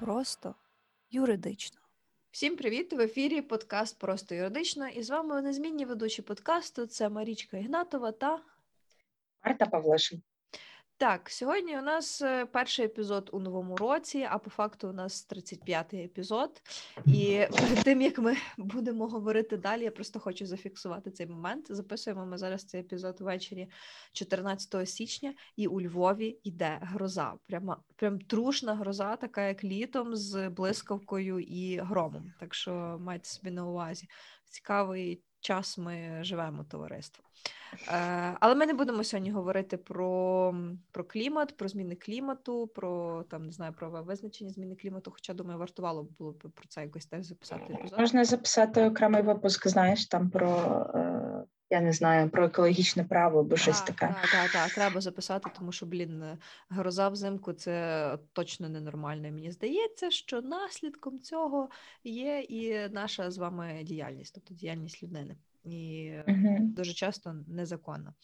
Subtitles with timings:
[0.00, 0.54] Просто
[1.10, 1.80] юридично.
[2.30, 2.92] Всім привіт!
[2.92, 4.88] В ефірі подкаст Просто юридично.
[4.88, 6.86] І з вами незмінні ведучі подкасту.
[6.86, 8.40] Це Марічка Ігнатова та
[9.44, 10.22] Марта Павлишин.
[11.00, 15.28] Так, сьогодні у нас е, перший епізод у новому році, а по факту у нас
[15.30, 16.62] 35-й епізод.
[17.06, 21.66] І перед тим як ми будемо говорити далі, я просто хочу зафіксувати цей момент.
[21.68, 23.70] Записуємо ми зараз цей епізод ввечері
[24.12, 27.34] 14 січня, і у Львові йде гроза.
[27.46, 32.32] Прямо прям трушна гроза, така як літом, з блискавкою і громом.
[32.40, 34.08] Так що майте собі на увазі.
[34.44, 37.24] Цікавий час ми живемо, товариство.
[37.88, 40.54] Е, Але ми не будемо сьогодні говорити про
[40.92, 45.10] про клімат, про зміни клімату, про там не знаю про визначення зміни клімату.
[45.10, 47.72] Хоча думаю, вартувало було б про це якось теж записати.
[47.72, 47.98] епізод.
[47.98, 50.48] Можна записати окремий випуск, знаєш, там про.
[50.94, 51.44] Е...
[51.72, 54.14] Я не знаю про екологічне право, бо щось таке.
[54.22, 56.24] Так, так, так, треба записати, тому що, блін,
[56.68, 59.22] гроза взимку це точно ненормально.
[59.22, 61.68] Мені здається, що наслідком цього
[62.04, 66.58] є і наша з вами діяльність, тобто діяльність людини і угу.
[66.60, 68.14] дуже часто незаконно.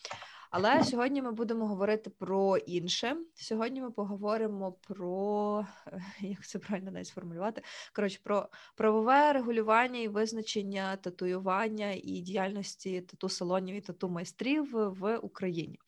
[0.50, 3.16] Але сьогодні ми будемо говорити про інше.
[3.34, 5.66] Сьогодні ми поговоримо про
[6.20, 7.62] як це правильно навіть сформулювати.
[7.92, 15.16] Коротше, про правове регулювання і визначення татуювання і діяльності тату салонів і тату майстрів в
[15.16, 15.78] Україні.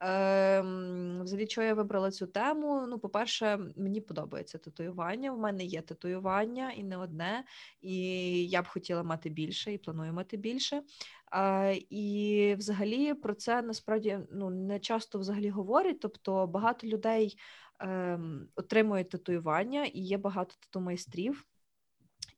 [0.00, 2.86] Ем, Взагалі, чого я вибрала цю тему?
[2.88, 5.32] Ну, по-перше, мені подобається татуювання.
[5.32, 7.44] У мене є татуювання і не одне,
[7.80, 7.94] і
[8.48, 10.82] я б хотіла мати більше і планую мати більше.
[11.30, 16.00] А, І взагалі про це насправді ну не часто взагалі говорять.
[16.00, 17.38] Тобто багато людей
[17.80, 21.44] ем, отримують татуювання, і є багато тату майстрів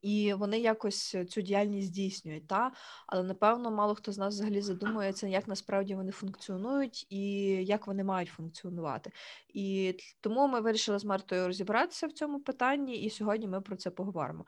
[0.03, 2.47] і вони якось цю діяльність здійснюють.
[2.47, 2.72] Та?
[3.06, 7.22] Але напевно мало хто з нас взагалі задумується, як насправді вони функціонують і
[7.64, 9.12] як вони мають функціонувати.
[9.48, 13.91] І тому ми вирішили з Мартою розібратися в цьому питанні, і сьогодні ми про це
[13.91, 14.44] поговоримо.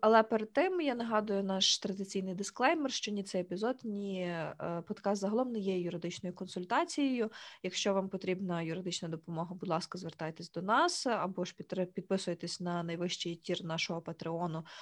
[0.00, 5.20] Але перед тим я нагадую наш традиційний дисклеймер, що ні цей епізод, ні е, подкаст
[5.20, 7.30] загалом не є юридичною консультацією.
[7.62, 11.54] Якщо вам потрібна юридична допомога, будь ласка, звертайтесь до нас або ж
[11.94, 14.73] підписуйтесь на найвищий tier нашого Patreon у Е,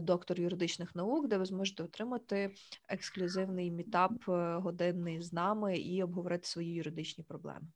[0.00, 2.54] доктор юридичних наук, де ви зможете отримати
[2.88, 7.66] ексклюзивний meetup е, годинний з нами і обговорити свої юридичні проблеми.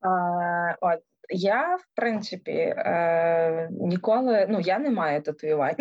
[0.00, 1.00] А, От
[1.30, 5.76] я, в принципі, е, ніколи ну я не маю татуювань.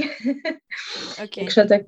[1.22, 1.42] Okay.
[1.42, 1.82] Якщо так,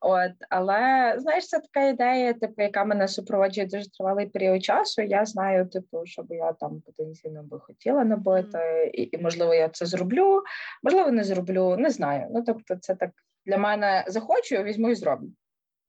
[0.00, 5.02] от, але знаєш, це така ідея, типу, яка мене супроводжує дуже тривалий період часу.
[5.02, 8.90] Я знаю, типу, щоб я там потенційно би хотіла набити, mm.
[8.90, 10.42] і, і можливо я це зроблю,
[10.82, 12.26] можливо, не зроблю, не знаю.
[12.30, 13.10] Ну тобто, це так
[13.46, 15.28] для мене захочу, візьму і зроблю.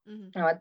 [0.08, 0.50] Mm-hmm.
[0.52, 0.58] От.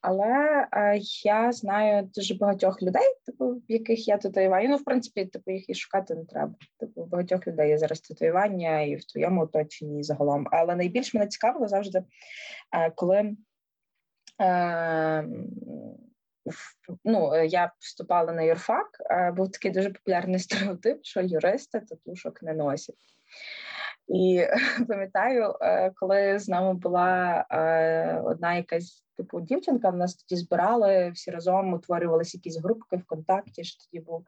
[0.00, 4.68] Але е, я знаю дуже багатьох людей, типу, в яких я татуювання.
[4.68, 6.54] Ну, в принципі, типу, їх і шукати не треба.
[6.78, 10.46] Типу, багатьох людей є зараз татуювання і в твоєму оточенні і загалом.
[10.50, 12.02] Але найбільш мене цікавило завжди,
[12.76, 13.36] е, коли
[14.40, 15.24] е,
[17.04, 22.52] ну, я вступала на юрфак, е, був такий дуже популярний стереотип, що юристи татушок не
[22.52, 22.96] носять.
[24.10, 24.46] І
[24.88, 31.10] пам'ятаю, е, коли з нами була е, одна якась типу дівчинка, в нас тоді збирали
[31.10, 34.24] всі разом, утворювалися якісь групки ВКонтакті, що тоді був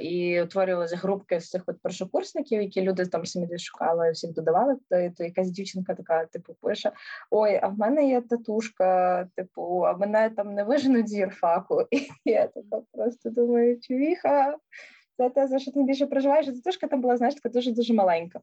[0.00, 4.76] і утворювалися групки з цих от першокурсників, які люди там самі шукали, всіх додавали.
[4.90, 6.92] То, то якась дівчинка така, типу, пише:
[7.30, 11.86] Ой, а в мене є татушка, типу, а мене там не виженуть з юрфаку.
[11.90, 14.56] І я така просто думаю, чувіха,
[15.16, 18.40] це те, за що ти більше переживаєш, татушка там була, знаєш, така дуже дуже маленька.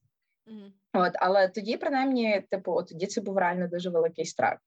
[0.94, 4.60] От, Але тоді, принаймні, типу, от тоді це був реально дуже великий страх.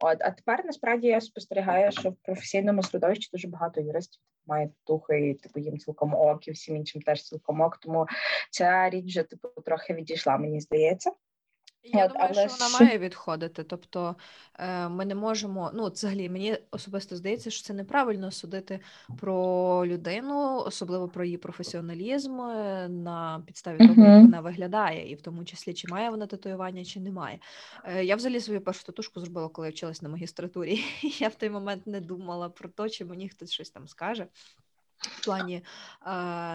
[0.00, 5.28] От, а тепер насправді я спостерігаю, що в професійному середовищі дуже багато юристів мають тухи,
[5.28, 7.76] і типу їм цілком ок, і всім іншим теж цілком ок.
[7.76, 8.06] Тому
[8.50, 11.12] ця річ вже типу трохи відійшла, мені здається.
[11.82, 13.64] Я От, думаю, але що вона має відходити.
[13.64, 14.16] Тобто
[14.58, 15.70] е, ми не можемо.
[15.74, 18.80] Ну, взагалі, мені особисто здається, що це неправильно судити
[19.18, 23.94] про людину, особливо про її професіоналізм е, на підставі uh-huh.
[23.94, 27.38] того, як вона виглядає, і в тому числі чи має вона татуювання, чи не має.
[27.84, 30.84] Е, Я взагалі свою першу татушку зробила, коли я вчилась на магістратурі.
[31.18, 34.26] Я в той момент не думала про те, чи мені хтось щось там скаже
[35.00, 35.62] в плані е,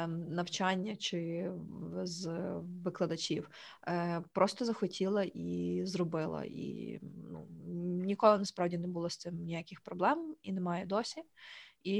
[0.07, 1.51] навчання чи
[2.03, 2.27] з
[2.83, 3.49] викладачів.
[3.87, 6.43] Е, Просто захотіла і зробила.
[6.45, 6.99] І
[7.31, 7.47] ну,
[8.05, 11.21] ніколи насправді не було з цим ніяких проблем і немає досі.
[11.83, 11.97] І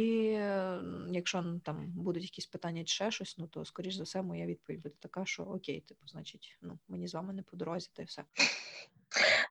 [1.11, 4.45] якщо ну, там будуть якісь питання чи ще щось, ну то скоріш за все, моя
[4.45, 8.01] відповідь буде така, що окей, типу, значить, ну мені з вами не по дорозі, та
[8.01, 8.23] й все.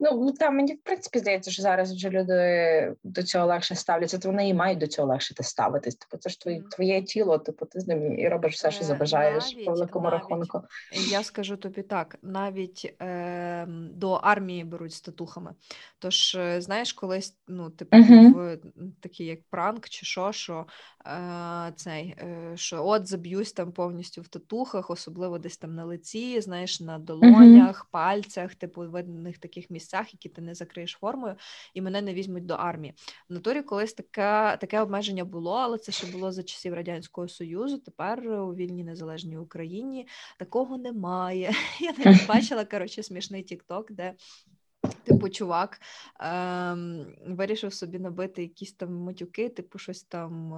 [0.00, 4.28] Ну там мені в принципі здається, що зараз вже люди до цього легше ставляться, то
[4.28, 5.94] вони і мають до цього легше ставитись.
[5.94, 8.86] Типу, це ж твоє, твоє тіло, типу, ти з ним і робиш все, що Е,
[8.86, 10.20] забажаєш по великому навіть.
[10.20, 10.62] рахунку.
[11.10, 15.54] Я скажу тобі так: навіть е, до армії беруть з татухами.
[15.98, 18.58] Тож, е, знаєш, колись, ну, типу, е,
[19.00, 20.66] такий як пранк, чи що, що
[21.06, 26.40] е, цей, е, що от заб'юсь там повністю в татухах, особливо десь там на лиці,
[26.40, 31.36] знаєш, на долонях, пальцях, типу, видних таких місцях, які ти не закриєш формою,
[31.74, 32.94] і мене не візьмуть до армії.
[33.28, 37.78] В натурі колись таке, таке обмеження було, але це ще було за часів Радянського Союзу.
[37.78, 40.08] Тепер у вільній незалежній Україні
[40.38, 41.52] такого немає.
[41.80, 44.14] Я навіть бачила коротше смішний тікток, де.
[45.04, 45.80] Типу, чувак
[46.20, 50.54] ем, вирішив собі набити якісь там матюки, типу, щось там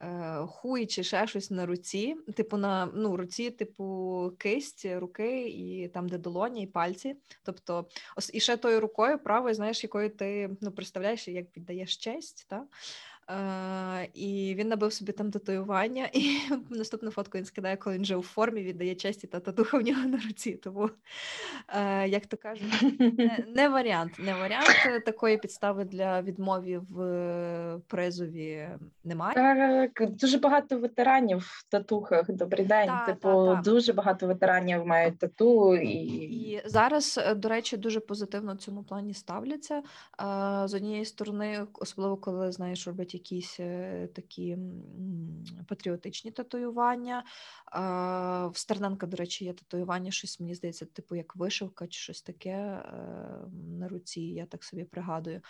[0.00, 2.16] е, хуй чи ще щось на руці.
[2.36, 7.16] Типу, на ну, руці, типу, кисть руки, і там, де долоні, і пальці.
[7.42, 7.86] Тобто,
[8.16, 12.64] ось і ще тою рукою правою, знаєш, якою ти ну, представляєш, як віддаєш честь, та?
[14.14, 16.38] І він набив собі там татуювання, і
[16.70, 20.02] наступну фотку він скидає, коли він вже у формі, віддає честі та татуха в нього
[20.08, 20.52] на руці.
[20.52, 20.90] Тому,
[21.68, 24.12] е, як то кажуть, не, не варіант.
[24.18, 28.68] Не варіант такої підстави для відмови в е, призові
[29.04, 29.34] немає.
[29.34, 32.30] Так, дуже багато ветеранів в татухах.
[32.30, 32.88] Добрий день.
[32.88, 33.60] Та, типу, та, та.
[33.70, 35.98] дуже багато ветеранів мають тату і.
[36.48, 39.74] І зараз, е, до речі, дуже позитивно в цьому плані ставляться.
[39.76, 39.82] Е,
[40.68, 44.58] З однієї сторони, особливо коли знаєш, роблять якісь е, такі
[45.68, 47.18] патріотичні татуювання.
[47.18, 47.80] Е,
[48.48, 52.50] В Стерненка, до речі, є татуювання, щось мені здається, типу як вишивка чи щось таке
[52.50, 52.82] е,
[53.78, 54.20] на руці.
[54.20, 55.40] Я так собі пригадую.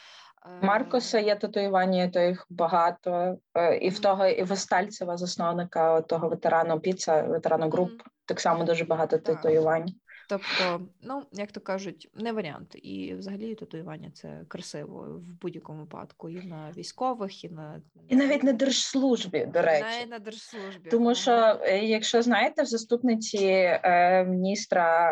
[0.62, 3.38] Е, Маркоса є татуювання, то їх багато.
[3.54, 8.00] Е, І в того, і в Остальцева, засновника того ветерану піца, ветерану груп, Мгм.
[8.24, 9.36] так само дуже багато Так.
[9.36, 9.88] татуювань.
[10.28, 12.76] Тобто, ну, як то кажуть, не варіант.
[12.82, 18.42] І взагалі татуювання це красиво в будь-якому випадку, і на військових, і на І навіть
[18.42, 19.84] на держслужбі, до речі.
[19.84, 20.90] навіть на держслужбі.
[20.90, 25.10] Тому що, е, якщо знаєте, в заступниці е, міністра,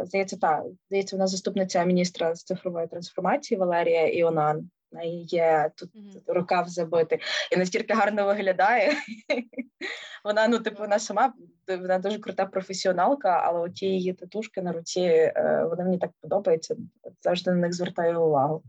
[0.00, 4.70] е, здається, та здається, вона заступниця міністра з цифрової трансформації Валерія Іонан.
[4.92, 6.22] Неї є тут Мгм.
[6.26, 7.18] рукав забитий
[7.52, 8.92] і настільки гарно виглядає.
[10.24, 11.32] Вона, ну, типу, вона сама
[11.68, 16.76] вона дуже крута професіоналка, але оті її татушки на руці, е, вони мені так подобаються.
[17.22, 18.62] Завжди на них звертаю увагу.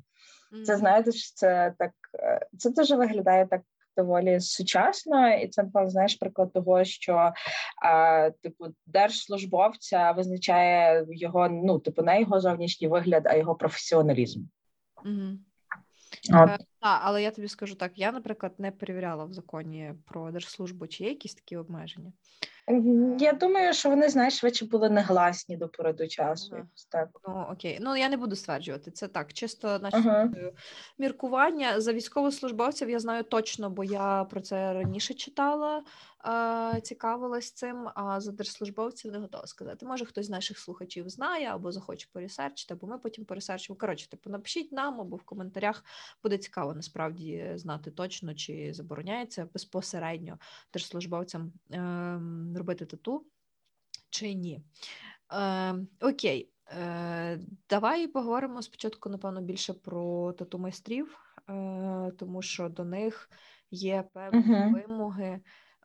[0.65, 3.61] Це знаєте, що це так е, це дуже виглядає так
[3.97, 7.31] доволі сучасно, і це знаєш приклад того, що
[7.81, 14.41] а, типу держслужбовця визначає його, ну типу, не його зовнішній вигляд, а його професіоналізм.
[15.05, 15.39] Мгм.
[16.33, 16.49] От.
[16.49, 20.87] Е, Так, але я тобі скажу так: я, наприклад, не перевіряла в законі про держслужбу,
[20.87, 22.11] чи є якісь такі обмеження.
[23.19, 26.55] Я думаю, що вони знаєш, швидше були негласні до пори часу.
[26.55, 26.67] Ага.
[26.89, 27.09] Так.
[27.27, 28.91] Ну окей, ну я не буду стверджувати.
[28.91, 30.29] Це так, чисто наші Ага.
[30.37, 30.51] е,
[30.97, 32.89] міркування за військовослужбовців.
[32.89, 35.83] Я знаю точно, бо я про це раніше читала, е,
[36.83, 37.89] цікавилась цим.
[37.95, 39.85] А за держслужбовців не готова сказати.
[39.85, 43.77] Може, хтось з наших слухачів знає або захоче поресерчити, або ми потім поресерчимо.
[43.77, 45.83] Коротше, типу, напишіть нам або в коментарях.
[46.23, 50.37] Буде цікаво насправді знати точно, чи забороняється безпосередньо
[50.73, 53.25] держслужбовцям ем, робити тату
[54.09, 54.61] чи ні.
[55.33, 56.49] Е, окей,
[56.79, 57.39] е,
[57.69, 61.17] давай поговоримо спочатку, напевно, більше про тату майстрів,
[61.49, 63.29] е, тому що до них
[63.71, 64.73] є певні Мгм.
[64.73, 65.39] вимоги,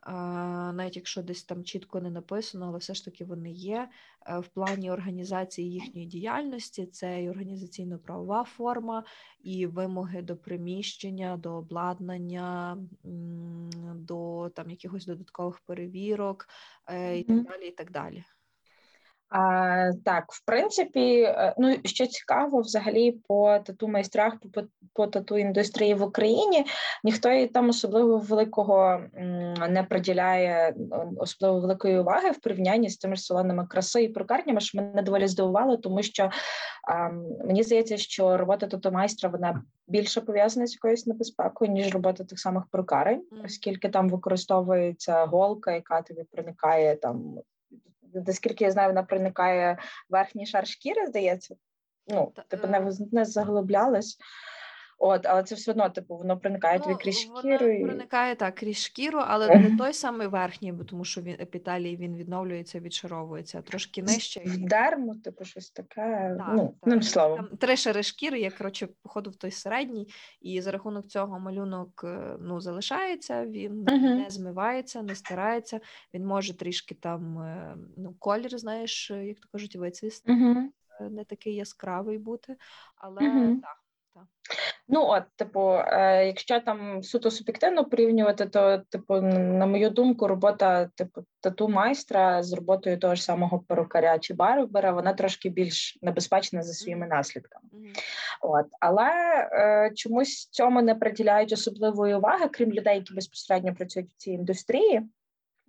[0.05, 3.89] навіть якщо десь там чітко не написано, але все ж таки вони є
[4.27, 6.85] е, в плані організації їхньої діяльності.
[6.85, 9.03] Це і організаційно-правова форма,
[9.39, 12.77] і вимоги до приміщення, до обладнання,
[13.95, 16.47] до там якихось додаткових перевірок
[16.87, 17.67] е, і так далі.
[17.67, 18.23] і так далі.
[19.29, 24.63] А, так, в принципі, е, ну що цікаво, взагалі по тату майстрах, по,
[24.93, 26.65] по тату індустрії в Україні
[27.03, 29.01] ніхто їй там особливо великого
[29.69, 30.75] не приділяє
[31.17, 35.27] особливо великої уваги в порівнянні з тими ж салонами краси і прокарнями, що мене доволі
[35.27, 36.29] здивувало, тому що
[36.87, 37.09] а,
[37.45, 42.39] мені здається, що робота тату майстра вона більше пов'язана з якоюсь небезпекою, ніж робота тих
[42.39, 47.39] самих прокарень, оскільки там використовується голка, яка тобі проникає там
[48.27, 49.77] наскільки я знаю, вона проникає
[50.09, 51.55] в верхній шар шкіри, здається.
[52.07, 54.17] Ну, типу, е, не, не заглублялась.
[54.97, 57.67] От, але це все одно, типу, воно проникає тобі крізь шкіру.
[57.67, 57.83] І...
[57.83, 62.15] проникає так крізь шкіру, але не той самий верхній, бо тому що він епітелій він
[62.15, 64.41] відновлюється, відшаровується трошки нижче.
[64.45, 66.35] В дерму, типу, щось таке.
[66.37, 67.03] Так, ну, так.
[67.03, 67.37] словом.
[67.37, 70.07] Там три шари шкіри, є коротше, походу в той середній,
[70.41, 74.17] і за рахунок цього малюнок е, ну, залишається, він Мгм.
[74.17, 75.79] не змивається, не стирається.
[76.13, 80.31] Він може трішки там е, ну, колір, знаєш, е, як то кажуть, вицвісти.
[80.31, 80.69] Угу.
[81.09, 82.55] не такий яскравий бути,
[82.95, 83.61] але mm-hmm.
[83.61, 83.84] так.
[84.87, 90.89] Ну от, типу, е, якщо там суто суб'єктивно порівнювати, то типу, на мою думку, робота
[90.95, 96.61] типу тату майстра з роботою того ж самого перукаря чи барбера, вона трошки більш небезпечна
[96.61, 97.69] за своїми наслідками.
[97.73, 97.99] Mm-hmm.
[98.41, 99.09] От, але
[99.51, 105.01] е, чомусь цьому не приділяють особливої уваги, крім людей, які безпосередньо працюють в цій індустрії.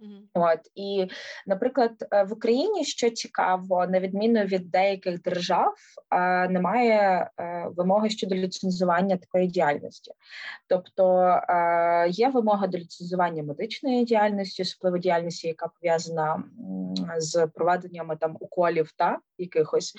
[0.03, 0.23] Mm-hmm.
[0.35, 1.07] От і,
[1.47, 5.75] наприклад, е, в Україні що цікаво, на відміну від деяких держав,
[6.11, 10.13] е, немає е, вимоги щодо ліцензування такої діяльності.
[10.69, 11.37] Тобто
[12.09, 16.45] є вимога до ліцензування медичної діяльності, особливо діяльності, яка пов'язана
[17.19, 19.95] з проведеннями там уколів та якихось.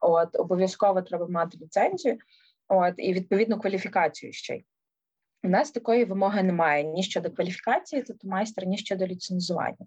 [0.00, 2.18] От обов'язково треба мати ліцензію,
[2.68, 4.64] от і відповідну кваліфікацію ще й.
[5.44, 9.86] У нас такої вимоги немає ні щодо кваліфікації, тобто майстра, ні щодо ліцензування.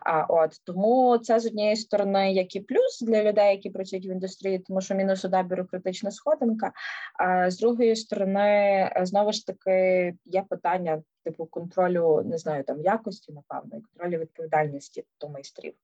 [0.00, 4.12] А от тому це з однієї сторони, як і плюс для людей, які працюють в
[4.12, 6.72] індустрії, тому що мінус одна бюрократична сходинка.
[7.14, 13.32] А з другої сторони, знову ж таки, є питання типу контролю, не знаю, там якості,
[13.32, 15.74] напевно, і контролю відповідальності до майстрів.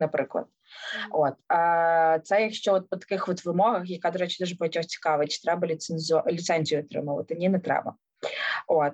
[0.00, 1.08] Наприклад, mm-hmm.
[1.10, 5.30] от а це якщо от по таких от вимогах, яка до речі, дуже багатьох цікавить,
[5.30, 7.34] чи треба ліцензію ліцензію отримувати?
[7.34, 7.94] Ні, не треба.
[8.68, 8.92] От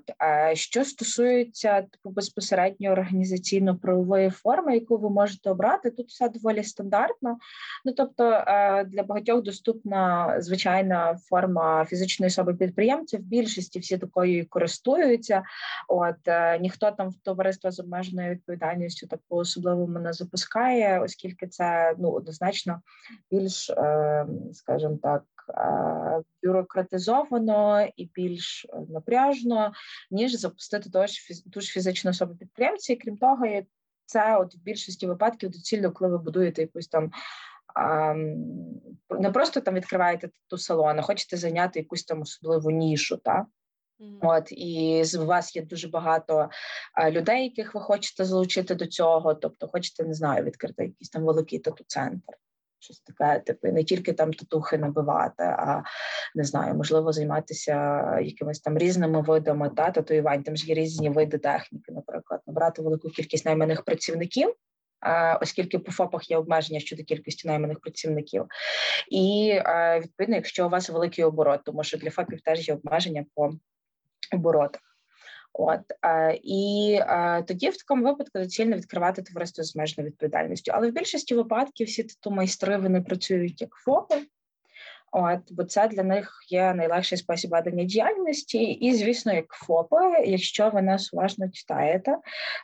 [0.54, 7.38] що стосується типу безпосередньо організаційно-правової форми, яку ви можете обрати, тут все доволі стандартно.
[7.84, 8.44] Ну тобто
[8.86, 13.18] для багатьох доступна звичайна форма фізичної особи підприємця.
[13.18, 15.42] В більшості всі такою користуються.
[15.88, 21.46] От е, ніхто там в товариство з обмеженою відповідальністю так по особливому не запускає, оскільки
[21.46, 22.82] це ну однозначно
[23.30, 25.22] більш, е, скажімо так.
[25.56, 29.72] Е, бюрократизовано і більш е, напряжно,
[30.10, 30.90] ніж запустити
[31.52, 32.92] ту ж фізичну особу підприємця.
[32.92, 33.46] І крім того,
[34.06, 37.10] це от в більшості випадків доцільно, коли ви будуєте якусь там.
[39.10, 43.46] Не просто там відкриваєте ту салон, а хочете зайняти якусь там особливу нішу, так?
[44.00, 44.18] Mm-hmm.
[44.22, 46.50] От і з вас є дуже багато
[47.10, 49.34] людей, яких ви хочете залучити до цього.
[49.34, 52.32] Тобто, хочете не знаю, відкрити якийсь там великий тату-центр
[52.82, 55.82] щось таке, типу, не тільки там татухи набивати, а
[56.34, 57.74] не знаю, можливо, займатися
[58.20, 60.42] якимись там різними видами та татуювань.
[60.42, 64.54] Там ж є різні види техніки, наприклад, набрати велику кількість найманих працівників.
[65.40, 68.46] Оскільки по ФОПах є обмеження щодо кількості найманих працівників,
[69.10, 69.54] і
[70.00, 73.50] відповідно, якщо у вас великий оборот, тому що для ФОПів теж є обмеження по
[74.32, 74.91] оборотах.
[75.54, 80.72] От е, і е, тоді в такому випадку доцільно відкривати товариство з обмеженою відповідальністю.
[80.74, 84.14] Але в більшості випадків всі тату майстри вони працюють як ФОПи.
[85.14, 90.70] От, бо це для них є найлегший спосіб ведення діяльності, і, звісно, як ФОПи, якщо
[90.70, 92.16] ви нас уважно читаєте,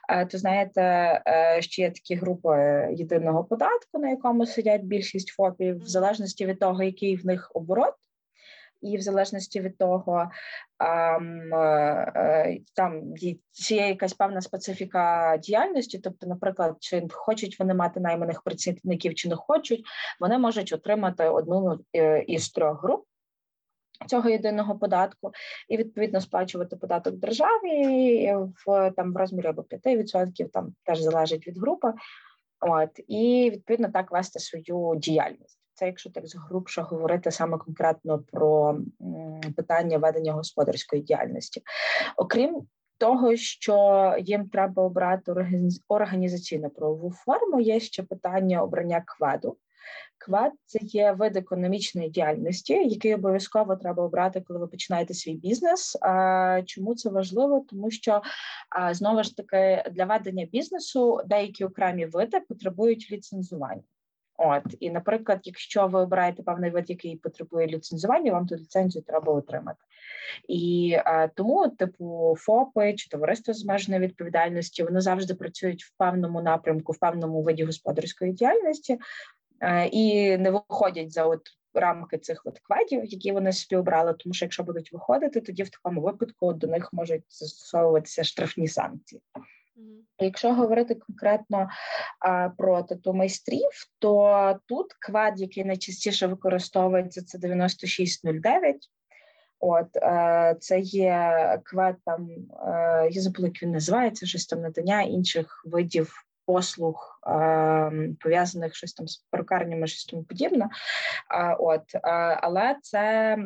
[0.09, 1.21] е, то знаєте,
[1.59, 6.83] що є такі групи єдиного податку, на якому сидять більшість ФОПів, в залежності від того,
[6.83, 7.93] який в них оборот
[8.81, 10.29] і в залежності від того,
[10.83, 13.13] е, там
[13.51, 19.29] чи є якась певна специфіка діяльності, тобто, наприклад, чи хочуть вони мати найманих працівників, чи
[19.29, 19.85] не хочуть,
[20.19, 23.05] вони можуть отримати одну е, із трьох груп.
[24.07, 25.31] Цього єдиного податку
[25.69, 28.33] і відповідно сплачувати податок державі
[28.65, 31.93] в там в розмірі або 5%, там теж залежить від групи.
[32.59, 35.58] От і відповідно так вести свою діяльність.
[35.79, 38.79] Це якщо так згрубше говорити саме конкретно про
[39.55, 41.61] питання ведення господарської діяльності,
[42.17, 42.61] окрім
[42.97, 45.33] того, що їм треба обрати
[45.87, 49.57] організаційну правову форму, є ще питання обрання кведу.
[50.17, 55.97] Квед це є вид економічної діяльності, який обов'язково треба обрати, коли ви починаєте свій бізнес.
[56.65, 57.65] Чому це важливо?
[57.69, 58.21] Тому що
[58.91, 63.83] знову ж таки для ведення бізнесу деякі окремі види потребують ліцензування.
[64.41, 69.33] От і, наприклад, якщо ви обираєте певний вид, який потребує ліцензування, вам ту ліцензію треба
[69.33, 69.79] отримати.
[70.47, 76.41] І а, тому, типу, ФОПи чи товариство з обмеженою відповідальності, вони завжди працюють в певному
[76.41, 78.99] напрямку, в певному виді господарської діяльності
[79.59, 81.41] а, і не виходять за от.
[81.73, 85.69] Рамки цих от кведів, які вони собі обрали, тому що якщо будуть виходити, тоді в
[85.69, 89.21] такому випадку до них можуть застосовуватися штрафні санкції.
[90.19, 91.69] Якщо говорити конкретно
[92.19, 93.69] а, про тату майстрів,
[93.99, 98.89] то тут квад, який найчастіше використовується, це 9609.
[99.59, 102.29] От е, це є квад там,
[102.67, 106.13] е, я забула, як він називається, щось там надання інших видів
[106.45, 110.69] послуг, е, пов'язаних щось там з перукарнями, щось тому подібне.
[111.59, 111.83] От,
[112.41, 113.37] Але це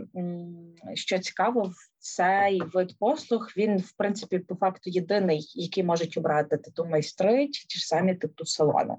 [0.94, 6.58] що цікаво, в цей вид послуг він в принципі по факту єдиний, який можуть обрати
[6.58, 8.96] тату майстри чи ті ж самі тату салони.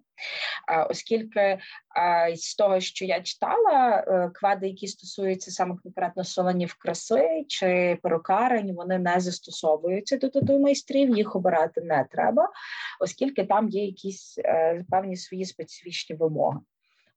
[0.90, 1.58] Оскільки
[2.34, 8.74] з того, що я читала, е, квади, які стосуються саме конкретно салонів краси чи перукарень,
[8.74, 12.48] вони не застосовуються до тату майстрів, їх обирати не треба,
[13.00, 16.58] оскільки там є якісь е, певні свої специфічні вимоги.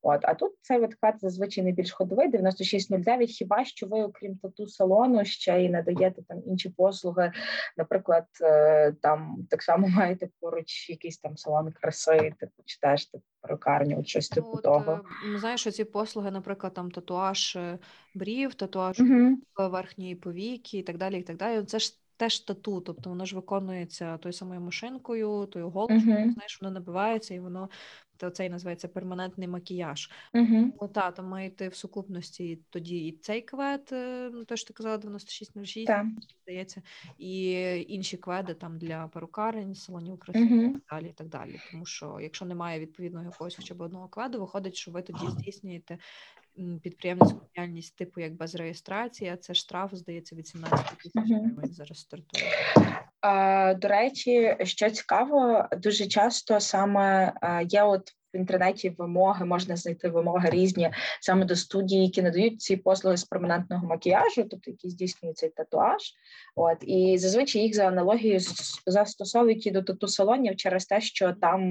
[0.02, 4.68] От, а тут цей відкат зазвичай не більш ходовий, 9609, Хіба що ви, окрім тату
[4.68, 7.32] салону, ще й надаєте там інші послуги?
[7.78, 13.24] Наприклад, е, там так само маєте поруч якийсь там салон краси, типу чи теж типу,
[13.42, 15.02] перукарню, щось типу От, того.
[15.36, 17.80] е, Знаєш, ці послуги, наприклад, там татуаж е,
[18.16, 19.38] брів, татуаж Угу.
[19.70, 21.20] верхньої повіки і так далі.
[21.20, 21.64] і так далі.
[21.64, 26.32] Це ж теж тату, тобто воно ж виконується тою самою машинкою, тою голочкою, Угу.
[26.32, 27.70] знаєш, воно набивається і воно
[28.18, 30.12] то цей називається перманентний макіяж.
[30.34, 30.74] Угу.
[30.82, 34.68] Ну, та, там має йти в сукупності тоді і цей квет, е, ну, те, що
[34.68, 36.06] ти казала, 9606, Так.
[36.44, 36.82] здається,
[37.18, 37.52] і
[37.88, 40.62] інші кведи там для перукарень, салонів краси Угу.
[40.62, 41.10] і так далі.
[41.10, 41.60] і так далі.
[41.72, 45.98] Тому що якщо немає відповідного якогось хоча б одного кведу, виходить, що ви тоді здійснюєте
[46.82, 52.00] підприємницьку діяльність типу як без реєстрації, а це штраф, здається, від 17 тисяч гривень зараз
[52.00, 52.44] стартує.
[53.76, 57.34] До речі, що цікаво, дуже часто саме
[57.70, 60.92] є от в інтернеті вимоги, можна знайти вимоги різні
[61.22, 66.02] саме до студії, які надають ці послуги з перманентного макіяжу, тобто які здійснюють цей татуаж.
[66.56, 68.40] От і зазвичай їх за аналогією
[68.86, 71.70] застосовують і до тату салонів через те, що там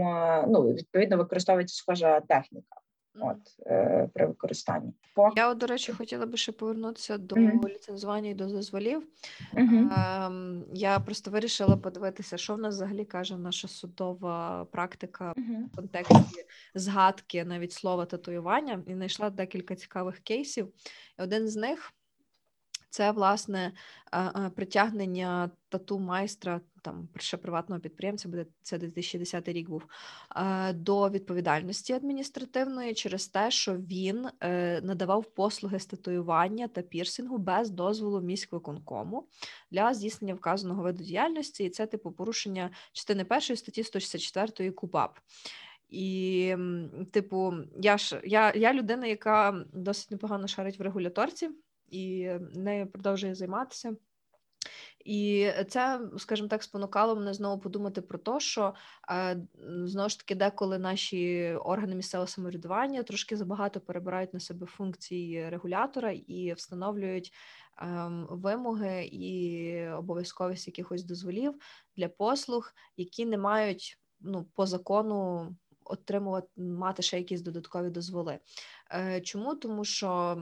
[0.49, 2.86] ну відповідно використовується схожа техніка.
[3.21, 4.93] От е, при використанні.
[5.37, 7.69] Я, до речі, хотіла би ще повернутися до Мгм.
[7.69, 9.07] ліцензування і до дозволів.
[9.53, 9.93] Мгм.
[9.93, 15.71] Ем, я просто вирішила подивитися, що в нас взагалі каже наша судова практика Мгм.
[15.73, 16.45] в контексті
[16.75, 20.73] згадки навіть слова татуювання, і знайшла декілька цікавих кейсів.
[21.19, 21.93] І один з них
[22.91, 23.73] це власне
[24.13, 29.87] е, е, притягнення тату майстра там ще приватного підприємця, буде це 2010 рік був
[30.37, 37.39] е, до відповідальності адміністративної через те, що він е, надавав послуги з татуювання та пірсингу
[37.39, 39.29] без дозволу міськвиконкому
[39.71, 45.19] для здійснення вказаного виду діяльності, і це типу порушення частини першої статті 164 КУПАП.
[45.89, 46.57] І,
[47.11, 51.51] типу, я ж я, я людина, яка досить непогано шарить в регуляторці,
[51.91, 53.97] і нею продовжує займатися.
[55.07, 58.75] І це, скажімо так, спонукало мене знову подумати про те, що
[59.11, 59.41] е,
[59.85, 66.13] знову ж таки, деколи наші органи місцевого самоврядування трошки забагато перебирають на себе функції регулятора
[66.13, 67.33] і встановлюють
[67.79, 71.55] ем, вимоги і обов'язковість якихось дозволів
[71.97, 75.49] для послуг, які не мають ну, по закону
[75.85, 78.39] отримувати мати ще якісь додаткові дозволи.
[78.93, 79.55] Е, чому?
[79.55, 80.37] Тому що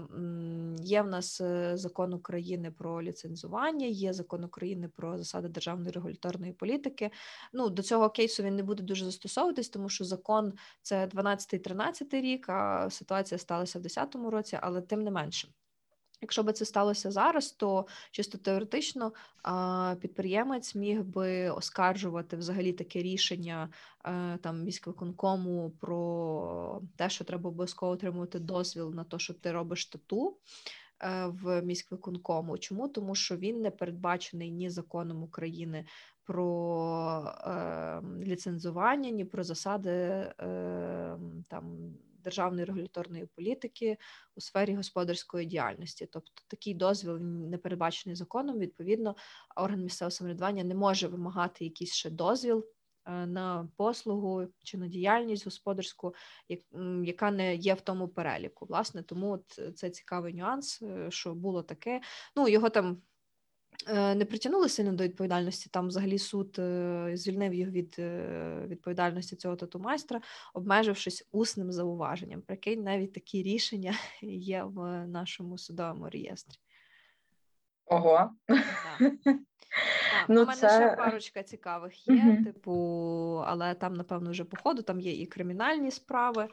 [0.81, 6.53] є в нас е, закон України про ліцензування, є закон України про засади державної регуляторної
[6.53, 7.11] політики.
[7.53, 10.53] Ну до цього кейсу він не буде дуже застосовуватись, тому що закон
[10.83, 15.49] це 12-13 рік, а ситуація сталася в 2010 році, але тим не менше.
[16.25, 19.13] Якщо би це сталося зараз, то чисто теоретично
[20.01, 23.69] підприємець міг би оскаржувати взагалі таке рішення
[24.05, 29.87] е, там міськвиконкому про те, що треба обов'язково отримувати дозвіл на те, що ти робиш
[29.87, 30.37] тату
[31.01, 32.59] е, в міськвиконкому.
[32.59, 32.89] Чому?
[32.89, 35.85] Тому що він не передбачений ні законом України
[36.25, 43.99] про е, ліцензування, ні про засади е, там державної регуляторної політики
[44.37, 46.09] у сфері господарської діяльності.
[46.13, 48.59] Тобто такий дозвіл не передбачений законом.
[48.59, 49.17] Відповідно,
[49.57, 52.67] орган місцевого самоврядування не може вимагати якийсь ще дозвіл.
[53.07, 56.15] Е, на послугу чи на діяльність господарську,
[57.05, 58.67] яка не є в тому переліку.
[58.67, 62.01] Власне, тому от це цікавий нюанс, е, що було таке.
[62.37, 63.14] Ну його там Е,
[64.15, 65.71] не притягнули сильно до відповідальності.
[65.73, 70.21] Там взагалі суд е, звільнив їх від е, відповідальності цього тату-майстра,
[70.55, 72.43] обмежившись усним зауваженням.
[72.43, 76.59] Прикинь, навіть такі рішення є в нашому судовому реєстрі.
[77.87, 78.31] Ого.
[80.11, 80.29] Так.
[80.29, 80.69] Ну, У мене це...
[80.69, 82.45] ще парочка цікавих є, угу.
[82.45, 82.73] типу,
[83.47, 86.49] але там, напевно, вже по ходу там є і кримінальні справи.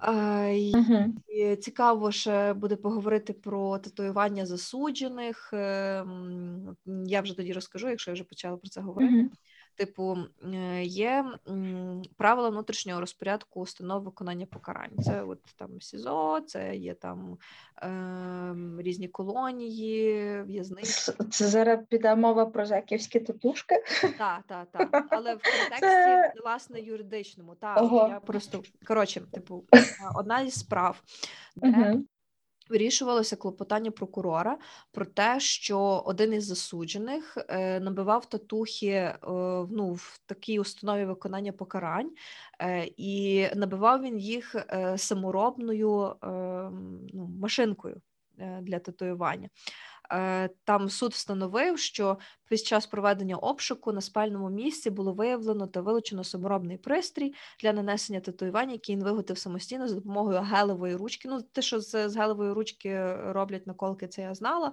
[0.00, 1.08] Uh-huh.
[1.28, 5.50] І Цікаво ще буде поговорити про татуювання засуджених.
[5.52, 6.76] Ем,
[7.06, 9.14] я вже тоді розкажу, якщо я вже почала про це говорити.
[9.14, 9.28] Uh-huh.
[9.76, 10.18] Типу,
[10.54, 11.24] е, є
[12.16, 14.98] правила внутрішнього розпорядку установ виконання покарань.
[15.04, 17.38] Це от там СІЗО, це є там
[17.82, 21.12] е, різні колонії, в'язниці.
[21.30, 23.74] Це зараз піде мова про жаківські татушки?
[24.18, 25.06] Так, так, так.
[25.10, 26.32] Але в контексті це...
[26.42, 27.54] власне юридичному.
[27.54, 29.64] Так, я просто коротше, типу,
[30.16, 31.02] одна із справ,
[31.56, 32.02] де uh-huh.
[32.68, 34.58] Вирішувалося клопотання прокурора
[34.92, 39.18] про те, що один із засуджених е, набивав татухи е,
[39.70, 42.10] ну, в такій установі виконання покарань,
[42.60, 44.56] е, і набивав він їх
[44.96, 46.26] саморобною е,
[47.12, 48.00] ну, машинкою
[48.62, 49.48] для татуювання.
[50.12, 55.80] Е, там суд встановив, що під час проведення обшуку на спальному місці було виявлено та
[55.80, 61.28] вилучено саморобний пристрій для нанесення татуювання, який він виготовив самостійно за допомогою гелевої ручки.
[61.28, 64.72] Ну, те, що з, з гелевої ручки роблять наколки, це я знала.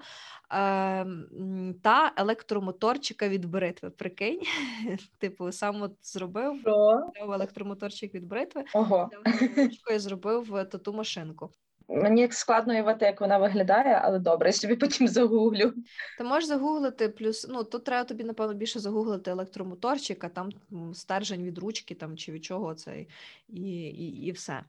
[0.53, 1.05] Е,
[1.83, 3.89] Та електромоторчика від бритви.
[3.89, 4.41] Прикинь,
[5.17, 6.61] типу, сам от зробив
[7.15, 9.09] електромоторчик від бритви, Ого.
[9.57, 11.51] ручкою зробив тату машинку.
[11.93, 15.73] Мені складно уявити, як вона виглядає, але добре, я собі потім загуглю.
[16.17, 20.49] Ти можеш загуглити, плюс ну тут треба тобі, напевно, більше загуглити електромоторчик, а там
[20.93, 23.07] стержень від ручки там чи від чого цей,
[23.49, 24.63] і і, і все.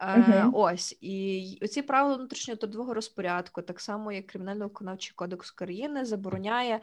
[0.00, 6.74] Е, Ось і оці правила внутрішнього трудового розпорядку, так само як кримінально-виконавчий кодекс України, забороняє
[6.74, 6.80] е,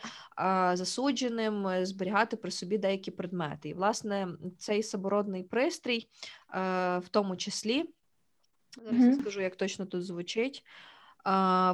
[0.74, 3.70] засудженим зберігати при собі деякі предмети.
[3.70, 4.28] І власне
[4.58, 6.08] цей самородний пристрій,
[6.56, 7.86] е, в тому числі.
[8.82, 9.10] Зараз mm-hmm.
[9.10, 10.64] я скажу, як точно тут звучить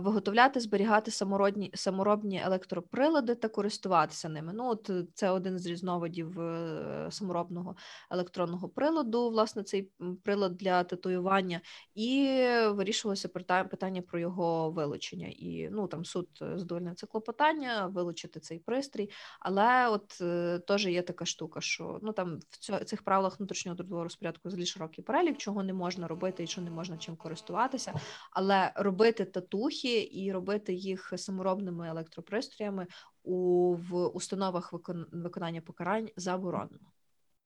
[0.01, 4.53] виготовляти, зберігати самородні саморобні електроприлади та користуватися ними.
[4.55, 7.75] Ну, от е, це один з різновидів е, саморобного
[8.11, 9.91] електронного приладу, власне, цей
[10.23, 11.61] прилад для татуювання,
[11.95, 13.29] і вирішувалося
[13.69, 15.27] питання про його вилучення.
[15.27, 19.09] І ну там суд задовольнив це клопотання, вилучити цей пристрій.
[19.39, 24.03] Але от е, теж є така штука, що ну там в цих правилах внутрішнього трудового
[24.03, 27.93] розпорядку взагалі широкий перелік, чого не можна робити і що не можна чим користуватися,
[28.31, 32.87] але робити татухи і робити їх саморобними електропристроями
[33.23, 34.73] у в установах
[35.11, 36.91] виконання покарань заборонено.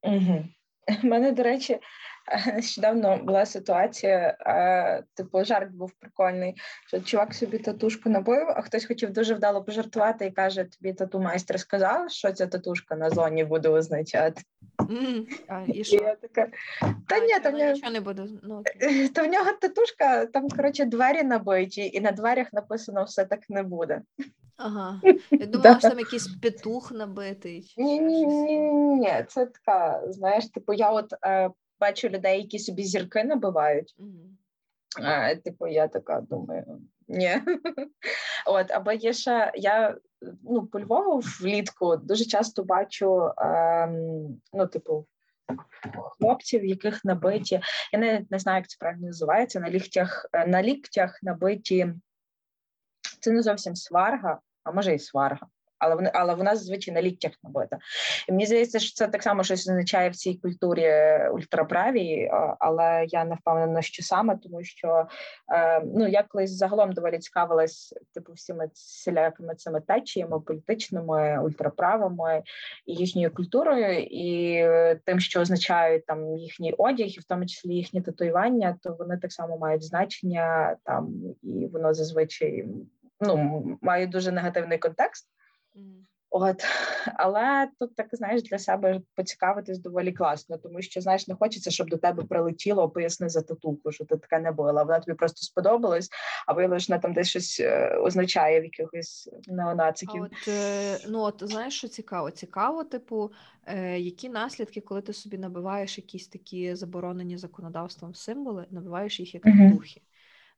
[0.03, 0.45] Угу.
[1.03, 1.79] У мене, до речі,
[2.53, 4.38] нещодавно була ситуація,
[5.13, 6.56] типу, жарт був прикольний,
[6.88, 11.19] що чувак собі татушку набив, а хтось хотів дуже вдало пожартувати і каже: тобі тату
[11.19, 14.41] майстер сказав, що ця татушка на зоні буде означати.
[15.48, 15.96] А, і що?
[15.96, 16.48] я така,
[17.08, 17.72] Та ні, там нього...
[17.72, 18.28] нічого не буде.
[18.43, 18.63] Ну,
[19.13, 23.63] Та в нього татушка, там, коротше, двері набиті, і на дверях написано все так не
[23.63, 24.02] буде.
[24.58, 25.02] Ага.
[25.32, 27.74] Я думала, що там якийсь петух набитий.
[27.78, 32.84] Ні, ні, ні, ні, це така, знаєш, типу, я от е, бачу людей, які собі
[32.84, 33.96] зірки набивають.
[35.02, 37.41] Е, типу, я така думаю, ні.
[38.46, 39.98] От, або є ще я
[40.43, 45.07] ну, по Львову влітку дуже часто бачу, ем, ну, типу,
[46.19, 47.62] хлопців, яких набиті,
[47.93, 51.93] я не, не знаю, як це правильно називається, на ліктях, е, на ліктях набиті.
[53.21, 55.47] Це не зовсім сварга, а може і сварга
[55.84, 57.78] але вони, але вона зазвичай на ліктях набита.
[58.30, 60.91] І мені здається, що це так само щось означає в цій культурі
[61.34, 65.08] ультраправій, але я не впевнена, що саме, тому що
[65.54, 72.43] е, ну я колись загалом доволі цікавилась типу всіми всілякими цими течіями, політичними, ультраправими
[72.86, 74.63] і їхньою культурою, і
[75.06, 79.32] тим, що означають там їхній одяг, і в тому числі їхні татуювання, то вони так
[79.32, 82.65] само мають значення там, і воно зазвичай
[83.22, 85.30] ну має дуже негативний контекст.
[86.36, 86.63] От,
[87.15, 91.89] але тут так знаєш для себе поцікавитись доволі класно, тому що знаєш, не хочеться, щоб
[91.89, 94.83] до тебе прилетіло, поясни за татуку, що ти таке не була.
[94.83, 96.09] Вона тобі просто сподобалась,
[96.47, 100.23] а виявилось, вона там десь щось е, означає в якихось неонациків.
[100.23, 102.31] А От е, ну от знаєш, що цікаво?
[102.31, 103.31] Цікаво, типу,
[103.65, 109.45] е, які наслідки, коли ти собі набиваєш якісь такі заборонені законодавством символи, набиваєш їх як
[109.45, 109.71] uh-huh.
[109.71, 110.01] духи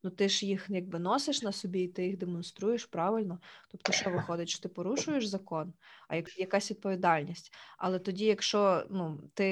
[0.06, 3.39] ну ти ж їх якби носиш на собі, і ти їх демонструєш правильно.
[3.72, 5.74] Тобто, що виходить, що ти порушуєш закон,
[6.08, 7.54] а як якась відповідальність.
[7.78, 9.46] Але тоді, якщо ну ти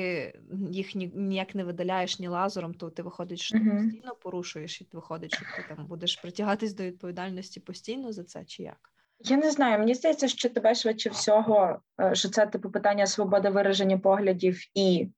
[0.69, 4.87] їх ні, ніяк не видаляєш ні лазером, то ти виходить, що ти постійно порушуєш, і
[4.91, 8.89] виходить, що ти там будеш притягатись до відповідальності постійно за це, чи як?
[9.19, 13.49] Я не знаю, мені здається, що тебе швидше всього, е, що це типу питання свободи
[13.49, 15.09] вираження поглядів і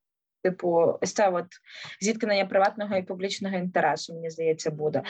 [0.45, 1.45] Типу, ось це от
[2.01, 5.03] зіткнення приватного і публічного інтересу, мені здається, буде.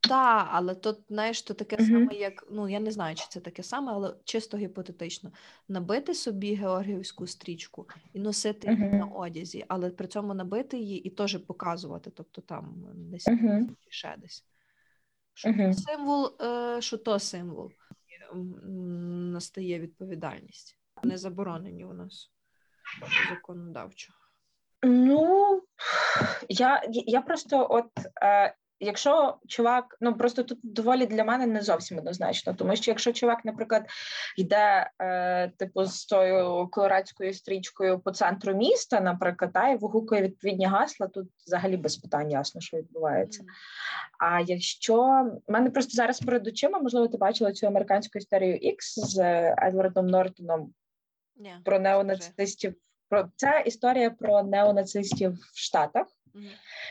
[0.00, 1.86] Так, але то знаєш, то таке uh-huh.
[1.86, 5.32] саме, як ну я не знаю, чи це таке саме, але чисто гіпотетично
[5.68, 8.78] набити собі георгіївську стрічку і носити uh-huh.
[8.78, 13.68] її на одязі, але при цьому набити її і теж показувати, тобто там десь uh-huh.
[13.88, 14.44] ще десь.
[15.34, 17.72] Що то символ, е, що то символ
[19.32, 20.78] настає відповідальність.
[21.04, 22.30] Не заборонені у нас
[23.30, 24.12] законодавчо.
[24.82, 25.62] Ну
[26.48, 27.90] я я просто от
[28.22, 33.12] е, якщо чувак, ну просто тут доволі для мене не зовсім однозначно, тому що якщо
[33.12, 33.86] чувак, наприклад,
[34.36, 40.66] йде е, типу з тою колорадською стрічкою по центру міста, наприклад, та, і вигукує відповідні
[40.66, 43.44] гасла, тут взагалі без питань ясно, що відбувається.
[44.18, 44.96] А якщо
[45.48, 49.18] в мене просто зараз перед очима, можливо, ти бачила цю американську історію X з
[49.58, 50.74] Едвардом Нортоном
[51.64, 52.74] про неонацистів.
[53.10, 56.06] Про це історія про неонацистів в Штатах.
[56.34, 56.44] Мгм.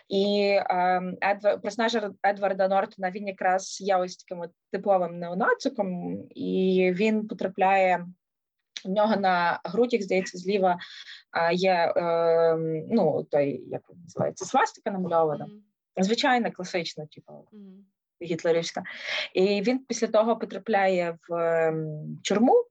[0.10, 6.91] І ем, Едвар, персонаж Едварда Нортона він якраз є ось таким от типовим неонациком, і
[6.95, 8.05] він потрапляє
[8.86, 10.77] в нього на грудях, здається, зліва
[11.38, 15.45] е, є ем, ну, той, як він називається, свастика намальована.
[15.45, 15.63] Мгм.
[15.97, 17.86] Звичайна, класична, типу, Мгм.
[18.21, 18.84] гітлерівська.
[19.34, 22.53] І він після того потрапляє в ем, тюрму.
[22.53, 22.68] Мгм.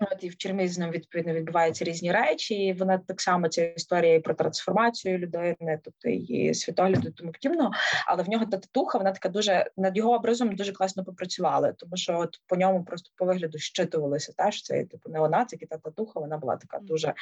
[0.00, 2.54] От і в з відповідно відбуваються різні речі.
[2.54, 7.70] І вона так само ця історія і про трансформацію людини, тобто її світогляду тому подібного.
[8.06, 11.96] Але в нього та татуха, вона така дуже над його образом дуже класно попрацювали, тому
[11.96, 16.20] що от по ньому просто по вигляду щитувалося теж це типу неонацик і та татуха,
[16.20, 17.14] вона була така дуже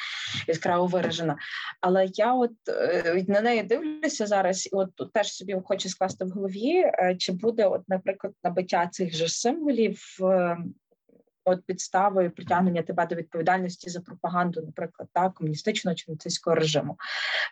[0.49, 1.37] яскраво виражена.
[1.81, 6.25] Але я от е, на неї дивлюся зараз, і от тут теж собі хочу скласти
[6.25, 9.99] в голові, е, чи буде, от, наприклад, набиття цих же символів.
[11.45, 16.99] От підставою притягнення тебе до відповідальності за пропаганду, наприклад, так, комуністичного чи нацистського режиму,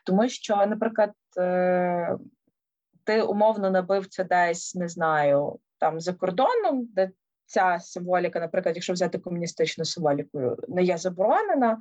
[0.04, 2.16] тому що, наприклад, е,
[3.04, 7.10] ти умовно набив це десь, не знаю, там за кордоном, де
[7.50, 11.78] ця символіка, наприклад, якщо взяти комуністичну символіку, не є заборонена,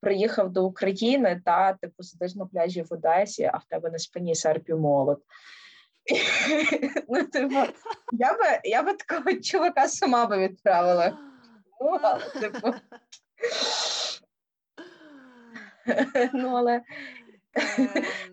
[0.00, 4.34] приїхав до України, та ти посидиш на пляжі в Одесі, а в тебе на спині
[4.34, 5.22] серп і молот.
[7.08, 7.54] Ну, типу,
[8.12, 11.18] я би я би такого чувака сама би відправила.
[11.80, 12.74] Ну, але, типу,
[16.32, 16.82] ну, але Ем,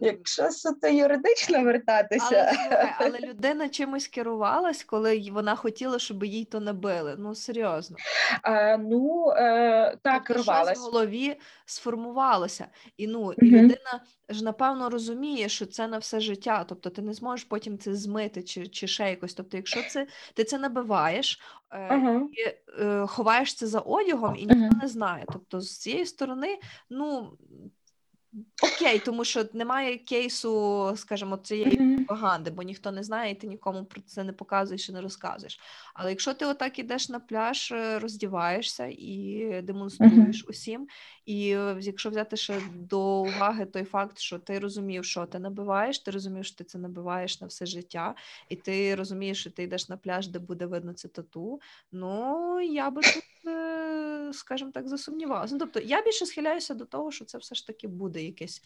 [0.02, 6.60] якщо суто юридично вертатися, Але, але людина чимось керувалась, коли вона хотіла, щоб їй то
[6.60, 7.16] набили.
[7.20, 7.98] Ну серйозно.
[8.44, 12.68] е, ну е, так Тобто щось в голові сформувалося.
[12.98, 13.56] І ну і Мгм.
[13.56, 16.66] людина ж напевно розуміє, що це на все життя.
[16.70, 19.34] Тобто ти не зможеш потім це змити чи, чи ще якось.
[19.34, 21.40] Тобто, якщо це ти це набиваєш
[21.72, 22.22] е, Ага.
[22.32, 22.42] і
[22.82, 24.80] е, ховаєш це за одягом, і ніхто Мгм.
[24.82, 25.26] не знає.
[25.34, 26.58] Тобто, з цієї сторони,
[26.90, 27.38] ну.
[28.64, 33.86] Окей, тому що немає кейсу, скажімо, цієї пропаганди, бо ніхто не знає, і ти нікому
[33.86, 35.60] про це не показуєш і не розказуєш.
[35.94, 40.88] Але якщо ти отак ідеш на пляж, е, роздіваєшся і демонструєш усім,
[41.26, 46.00] і е, якщо взяти ще до уваги той факт, що ти розумів, що ти набиваєш,
[46.00, 48.16] ти розумів, що ти це набиваєш на все життя,
[48.50, 51.62] і ти розумієш, що ти йдеш на пляж, де буде видно це тату.
[51.92, 53.24] Ну я би тут,
[54.34, 55.54] скажімо так, засумнівалася.
[55.54, 58.62] Ну, тобто я більше схиляюся до того, що це все ж таки буде якесь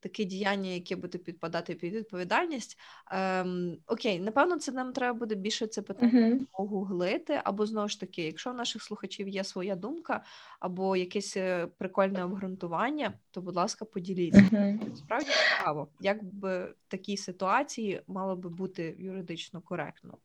[0.00, 2.78] таке діяння, яке буде підпадати під відповідальність.
[3.10, 8.22] Ем, окей, напевно, це нам треба буде більше це питання погуглити, або знову ж таки,
[8.22, 10.24] якщо в наших слухачів є своя думка,
[10.60, 14.48] або якесь е, прикольне обґрунтування, то, будь ласка, поділіться.
[14.52, 14.96] Мгм.
[14.96, 20.18] Справді цікаво, як би в такій ситуації мало би бути юридично коректно.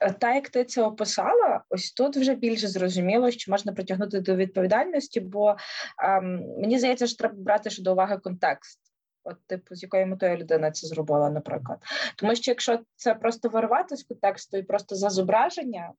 [0.00, 4.36] Е, Та як ти це описала, ось тут вже більше зрозуміло, що можна притягнути до
[4.36, 5.56] відповідальності, бо
[6.02, 8.80] ем, мені здається, що треба брати ще до уваги контекст.
[9.24, 11.78] От, типу, з якою метою людина це зробила, наприклад.
[12.16, 15.92] Тому що якщо це просто вирвати з контексту і просто за зображення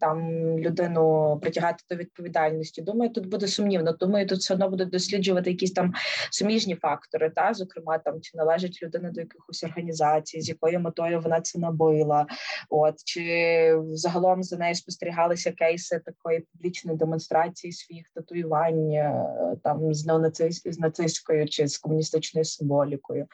[0.00, 3.92] там людину притягати до відповідальності, думаю, тут буде сумнівно.
[3.92, 5.92] Думаю, тут все одно будуть досліджувати якісь там
[6.30, 11.40] суміжні фактори, та зокрема, там чи належить людина до якихось організацій, з якою метою вона
[11.40, 12.26] це набила.
[12.68, 19.26] От чи загалом за нею спостерігалися кейси такої публічної демонстрації своїх татуювань е,
[19.62, 20.62] там з неонацис...
[20.64, 23.26] з нацистською чи з комуністичною символікою.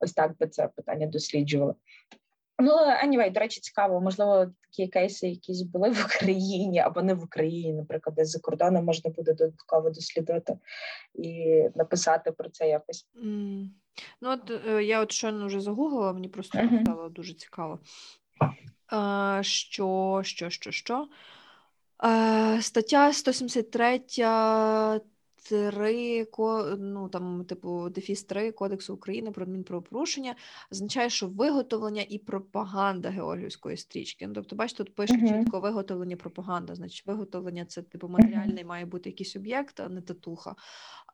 [0.00, 1.74] Ось так би це питання досліджували.
[2.58, 2.72] Ну,
[3.04, 7.72] anyway, до речі, цікаво, можливо, такі кейси якісь були в Україні або не в Україні,
[7.72, 10.58] наприклад, десь за кордоном можна буде додатково дослідити
[11.14, 13.06] і написати про це якось.
[13.16, 13.70] М,
[14.20, 16.84] Ну, от е, я от щойно вже загуглила, мені просто Мгм.
[16.84, 17.78] стало дуже цікаво.
[18.92, 21.08] Е, Що, що, що, що?
[22.04, 24.00] Е, Стаття 173
[25.48, 30.34] 3, ко- ну там, типу, дефіс 3 Кодексу України про адмінправопорушення
[30.72, 34.26] означає, що виготовлення і пропаганда георгіївської стрічки.
[34.26, 35.28] Ну, тобто, бачите, тут пише Мгм.
[35.44, 36.74] чітко виготовлення, пропаганда.
[36.74, 40.54] Значить, виготовлення це типу матеріальний має бути якийсь об'єкт, а не татуха.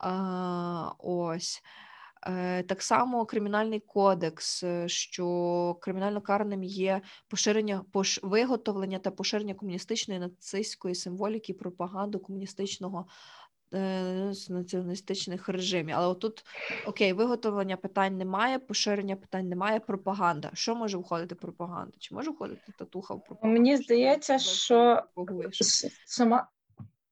[0.00, 1.62] А, ось.
[2.26, 9.54] Е, Так само кримінальний кодекс, е, що кримінально карним є поширення пош, виготовлення та поширення
[9.54, 13.06] комуністичної нацистської символіки пропаганду комуністичного
[14.32, 15.94] з націоналістичних режимів.
[15.98, 16.44] Але отут
[16.86, 20.50] окей, виготовлення питань немає, поширення питань немає, пропаганда.
[20.54, 21.94] Що може входити в пропаганду?
[21.98, 23.60] Чи може входити татуха в пропаганду?
[23.60, 25.02] Мені здається, що
[26.06, 26.48] сама.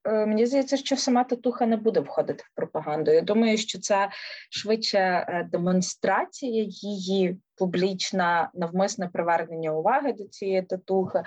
[0.07, 3.11] Е, мені здається, що сама татуха не буде входити в пропаганду.
[3.11, 4.09] Я думаю, що це
[4.51, 11.23] швидше е, демонстрація її публічна, навмисне привернення уваги до цієї татухи.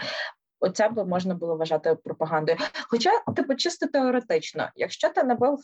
[0.59, 2.57] Оце би можна було вважати пропагандою.
[2.87, 5.59] Хоча, типу, чисто теоретично, якщо ти набив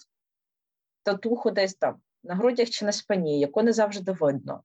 [1.04, 4.64] татуху десь там на грудях чи на спині, яку не завжди видно,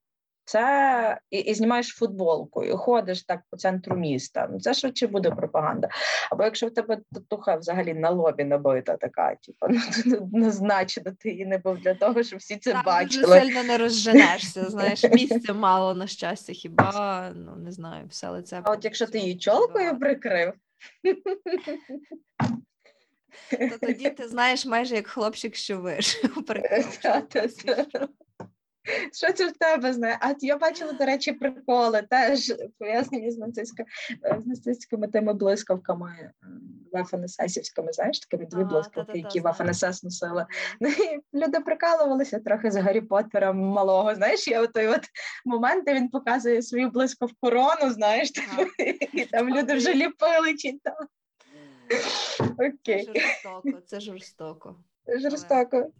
[0.51, 4.49] це і, і знімаєш футболку, і ходиш так по центру міста.
[4.53, 5.89] Ну це швидше буде пропаганда.
[6.31, 9.67] Або якщо в тебе татуха взагалі на лобі набита, така, типу,
[10.07, 13.27] ну однозначно ти її не був для того, щоб всі це так, бачили.
[13.27, 14.71] Дуже сильно не розженешся.
[14.71, 18.61] Знаєш, місця мало на щастя, хіба ну не знаю, все лице.
[18.65, 20.53] А от якщо ти її чолкою прикрив.
[23.51, 26.45] То тоді ти знаєш майже як хлопчик, що вижив.
[29.13, 30.19] Що це в тебе знає?
[30.21, 33.89] А я бачила, до речі, приколи теж пов'язані з нацистськими,
[34.39, 36.31] з нацистськими тими блискавками
[36.93, 40.47] вафанесесівськими, знаєш, такими дві блискавки, які вафанесес носили.
[40.81, 44.15] Ну, і Люди прикалувалися трохи з Гаррі Поттера малого.
[44.15, 45.01] Знаєш, є той от
[45.45, 48.33] момент, де він показує свою блискавку корону, знаєш,
[49.13, 50.95] і там люди вже ліпили чи там.
[52.59, 53.07] Окей.
[53.07, 54.77] Це жорстоко, це жорстоко.
[55.19, 55.91] Жорстоко.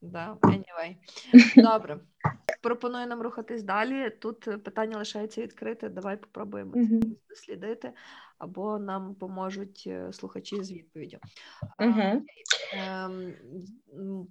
[0.00, 0.96] Да, anyway.
[1.56, 2.00] Добре.
[2.60, 4.10] Пропоную нам рухатись далі.
[4.10, 5.88] Тут питання лишається відкрите.
[5.88, 7.02] Давай попробуємо mm-hmm.
[7.28, 7.92] дослідити,
[8.38, 11.18] або нам поможуть е, слухачі з відповіддю.
[11.78, 12.20] Mm-hmm.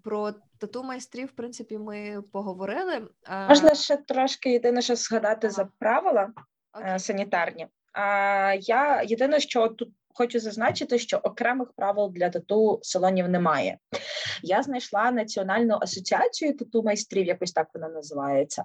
[0.04, 3.08] Про тату майстрів, в принципі, ми поговорили.
[3.50, 5.54] Можна ще трошки єдине, що згадати ага.
[5.54, 6.34] за правила
[6.74, 7.00] okay.
[7.00, 7.68] санітарні.
[7.94, 13.78] А я єдине, що тут хочу зазначити, що окремих правил для тату салонів немає.
[14.44, 18.64] Я знайшла національну асоціацію тату майстрів, якось так вона називається.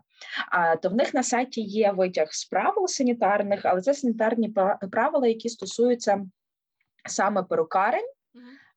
[0.50, 4.54] А то в них на сайті є витяг з правил санітарних, але це санітарні
[4.90, 6.24] правила, які стосуються
[7.06, 8.12] саме перукарень.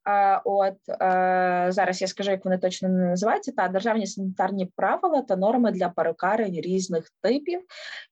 [0.03, 3.51] А, От е, зараз я скажу, як вони точно не називаються.
[3.51, 7.61] Та державні санітарні правила та норми для перукарень різних типів,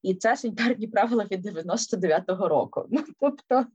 [0.02, 2.86] і це санітарні правила від 99-го року.
[2.90, 3.66] Ну тобто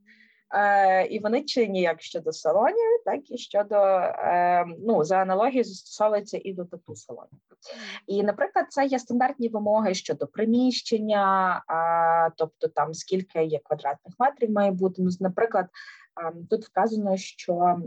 [0.52, 6.40] Е, І вони чинні як щодо салонів, так і щодо е, ну за аналогією застосовуються
[6.44, 7.40] і до тату салонів.
[8.08, 11.24] І, наприклад, це є стандартні вимоги щодо приміщення,
[11.68, 15.02] а, тобто там скільки є квадратних метрів має бути.
[15.02, 15.66] Ну, наприклад,
[16.50, 17.78] тут вказано, що.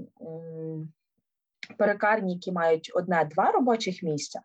[1.77, 4.41] Перекарні, які мають одне-два робочих місця,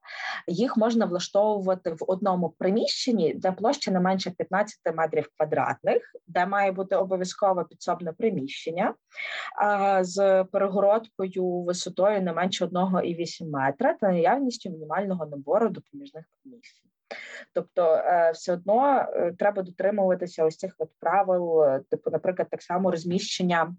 [0.48, 6.72] їх можна влаштовувати в одному приміщенні, де площа не менше 15 метрів квадратних, де має
[6.72, 8.94] бути обов'язково підсобне приміщення
[10.02, 16.88] з перегородкою висотою не менше 1,8 метра та наявністю мінімального набору допоміжних приміщень.
[17.54, 22.62] Тобто, е, все одно е, треба дотримуватися ось цих от правил, е, типу, наприклад, так
[22.62, 23.76] само розміщення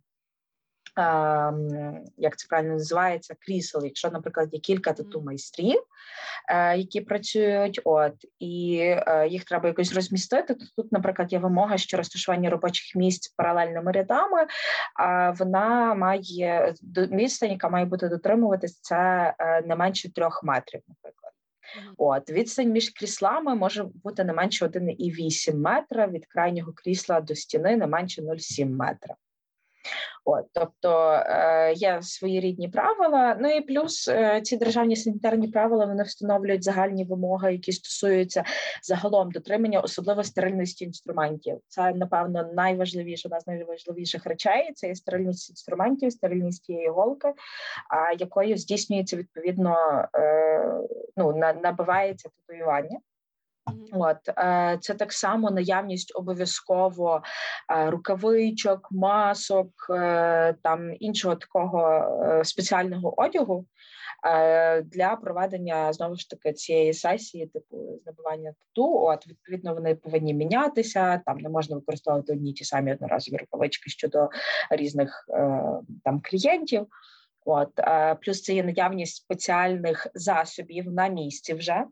[2.16, 5.82] як це правильно називається, крісел, якщо, наприклад, є кілька тату майстрів,
[6.48, 10.54] е, які працюють, от і е, їх треба якось розмістити.
[10.54, 14.46] То тут, наприклад, є вимога, що розташування робочих місць паралельними рядами,
[14.94, 21.32] а вона має відстань, яка має бути дотримуватись, це е, не менше трьох метрів, наприклад.
[21.96, 27.76] От відстань між кріслами може бути не менше 1,8 метра від крайнього крісла до стіни,
[27.76, 29.14] не менше 0,7 метра.
[30.24, 33.36] От, Тобто е, є свої рідні правила.
[33.40, 38.44] Ну і плюс е, ці державні санітарні правила вони встановлюють загальні вимоги, які стосуються
[38.82, 41.58] загалом дотримання, особливо стерильності інструментів.
[41.68, 44.72] Це напевно найважливіше одна з найважливіших речей.
[44.74, 47.28] Це є стерильність інструментів, стерильність тієї голки,
[47.90, 50.80] а якою здійснюється відповідно е,
[51.16, 52.98] ну, набивається татуювання.
[53.92, 57.22] От е, це так само наявність обов'язково
[57.72, 62.04] е, рукавичок, масок, е, там іншого такого
[62.44, 63.66] спеціального одягу
[64.84, 68.94] для проведення знову ж таки цієї сесії, типу знабування тату.
[68.94, 71.22] От відповідно вони повинні мінятися.
[71.26, 74.28] Там не можна використовувати одні ті самі одноразові рукавички щодо
[74.70, 75.28] різних
[76.04, 76.86] там клієнтів.
[77.44, 77.70] От
[78.20, 81.84] плюс це є наявність спеціальних засобів на місці вже.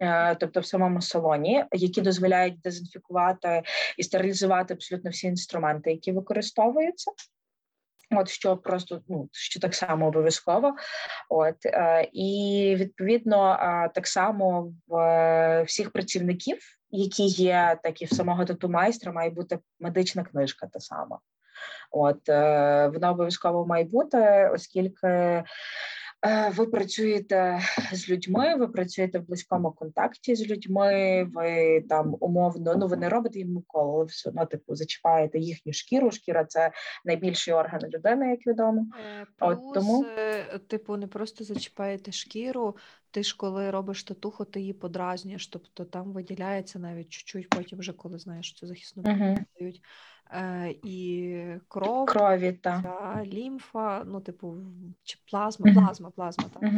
[0.00, 3.62] Е, тобто в самому салоні, які дозволяють дезінфікувати
[3.98, 7.10] і стерилізувати абсолютно всі інструменти, які використовуються.
[8.10, 10.74] От що просто ну що так само обов'язково,
[11.28, 16.58] от е, і відповідно е, так само в всіх працівників,
[16.90, 21.18] які є, так і в самого тату майстра, має бути медична книжка та сама.
[21.90, 22.28] От
[22.94, 25.44] вона обов'язково має бути, оскільки
[26.56, 27.60] ви працюєте
[27.92, 31.24] з людьми, ви працюєте в близькому контакті з людьми.
[31.34, 35.72] Ви там умовно ну ви не робите їм укол, але все одно типу зачіпаєте їхню
[35.72, 36.10] шкіру.
[36.10, 36.70] Шкіра це
[37.04, 38.86] найбільший орган людини, як відомо.
[39.20, 40.06] Е, плюс, От тому
[40.68, 42.76] типу, не просто зачіпаєте шкіру.
[43.10, 47.92] Ти ж коли робиш татуху, ти її подразнюєш, тобто там виділяється навіть чуть-чуть, потім вже
[47.92, 49.38] коли знаєш, що захисну uh-huh.
[49.58, 49.82] дають.
[50.34, 51.36] Е, і
[51.68, 53.22] кров, крові, та.
[53.26, 54.56] лімфа, ну, типу,
[55.02, 56.72] чи плазма, плазма, плазма, так.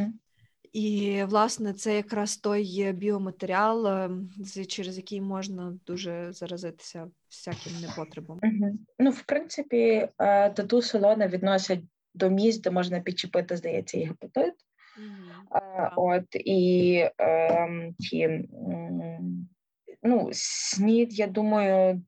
[0.72, 4.10] І, власне, це якраз той біоматеріал, е,
[4.68, 8.40] через який можна дуже заразитися всяким непотребом.
[8.98, 11.80] Ну, в принципі, е, тату салони відносять
[12.14, 14.54] до місць, де можна підчепити, здається, і гепатит.
[15.54, 15.92] Uh-huh.
[15.96, 18.48] От і е, ті,
[20.02, 22.02] ну, снід, я думаю,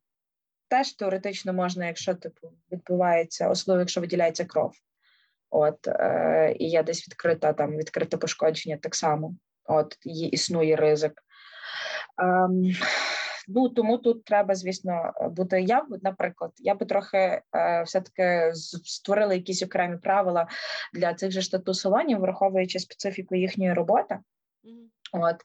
[0.68, 4.72] теж теоретично можна, якщо типу відбувається, особливо якщо виділяється кров.
[5.50, 9.34] От е, і є десь відкрита там відкрите пошкодження, так само.
[9.64, 11.22] От є, існує ризик.
[12.22, 12.62] Ем,
[13.48, 15.62] ну тому тут треба, звісно, бути.
[15.62, 17.42] Я наприклад, я би трохи е,
[17.86, 18.52] все-таки
[18.84, 20.48] створила якісь окремі правила
[20.94, 24.18] для цих же штату салонів, враховуючи специфіку їхньої роботи.
[25.12, 25.36] От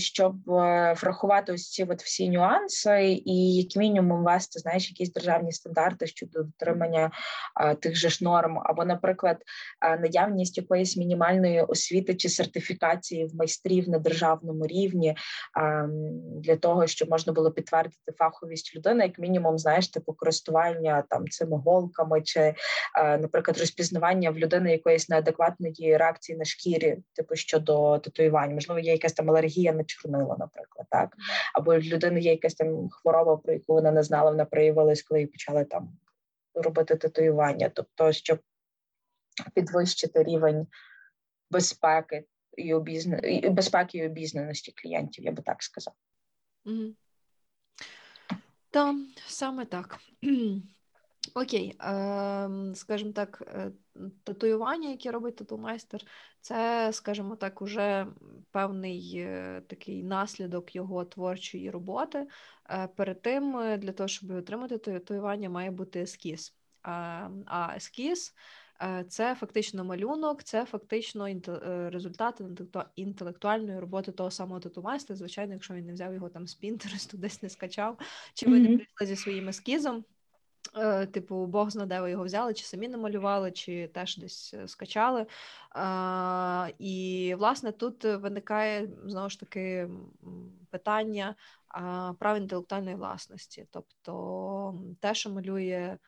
[0.00, 5.52] щоб е, врахувати ось ці от всі нюанси, і як мінімум вести знаєш якісь державні
[5.52, 7.10] стандарти щодо дотримання
[7.80, 9.36] тих же ж норм, або, наприклад,
[10.00, 15.16] наявність якоїсь мінімальної освіти чи сертифікації в майстрів на державному рівні
[16.24, 21.56] для того, щоб можна було підтвердити фаховість людини, як мінімум, знаєш, типу користування там цими
[21.56, 22.54] голками, чи,
[22.96, 29.12] наприклад, розпізнавання в людини якоїсь неадекватної реакції на шкірі, типу щодо татуювань можливо, є якась
[29.12, 31.16] там алергія на чорнило, наприклад, так
[31.54, 35.26] або в людини є якась там хвороба, про яку вона не знала, вона проявилась, коли
[35.26, 35.98] почали там
[36.54, 37.68] робити татуювання.
[37.74, 38.38] Тобто, щоб
[39.54, 40.66] підвищити рівень
[41.50, 42.24] безпеки
[42.56, 43.20] і обізна...
[43.50, 45.94] безпеки і обізнаності клієнтів, я би так сказав.
[46.66, 46.94] Mm-hmm.
[48.70, 48.96] Так,
[49.26, 49.98] саме так.
[51.34, 53.72] Окей, ем, скажімо так, е,
[54.24, 56.00] татуювання, яке робить тату-майстер,
[56.40, 58.06] це, скажімо так, уже
[58.50, 62.26] певний е, такий наслідок його творчої роботи.
[62.70, 66.54] Е, перед тим, для того, щоб отримати татуювання, має бути ескіз.
[66.82, 68.34] А ескіз
[69.08, 71.28] це фактично малюнок, це фактично
[71.90, 72.42] результат
[72.96, 75.16] інтелектуальної роботи того самого тату-майстера.
[75.16, 77.98] Звичайно, якщо він не взяв його там з Пінтересту, десь не скачав,
[78.34, 80.04] чи ви не прийшли зі своїм ескізом.
[80.76, 84.68] Е, типу, Бог зна, де ви його взяли, чи самі намалювали, чи теж десь е,
[84.68, 85.26] скачали.
[86.78, 89.88] І, власне, тут виникає знову ж таки
[90.70, 91.34] питання
[92.18, 95.98] прав інтелектуальної власності, тобто те, що малює е,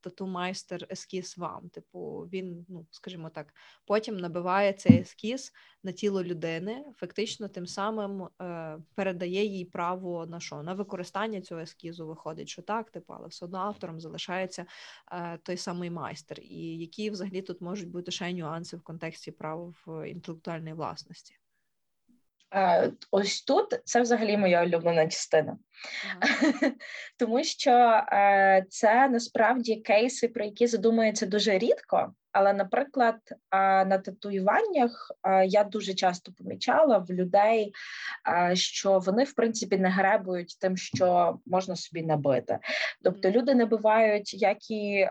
[0.00, 1.68] тату-майстер ескіз вам.
[1.68, 3.54] Типу, він, ну скажімо так,
[3.86, 10.40] потім набиває цей ескіз на тіло людини, фактично тим самим е, передає їй право на
[10.40, 10.62] що?
[10.62, 14.66] На використання цього ескізу виходить, що так, типу, але все одно автором залишається
[15.12, 16.40] е, той самий майстер.
[16.40, 19.76] І які взагалі тут можуть бути ще нюанси в контексті прав
[20.06, 21.34] інтелектуальної власності.
[22.54, 25.58] Е, ось тут це взагалі моя улюблена частина,
[26.20, 26.52] ага.
[27.18, 27.70] тому що
[28.12, 32.12] е, це насправді кейси, про які задумується дуже рідко.
[32.32, 33.36] Але, наприклад, е,
[33.84, 35.12] на татуюваннях
[35.46, 37.72] я дуже часто помічала в людей,
[38.52, 42.58] що вони в принципі не гребують тим, що можна собі набити.
[43.04, 45.08] Тобто люди набивають, як і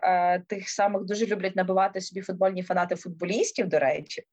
[0.47, 4.23] тих самих дуже люблять набивати собі футбольні фанати футболістів, до речі.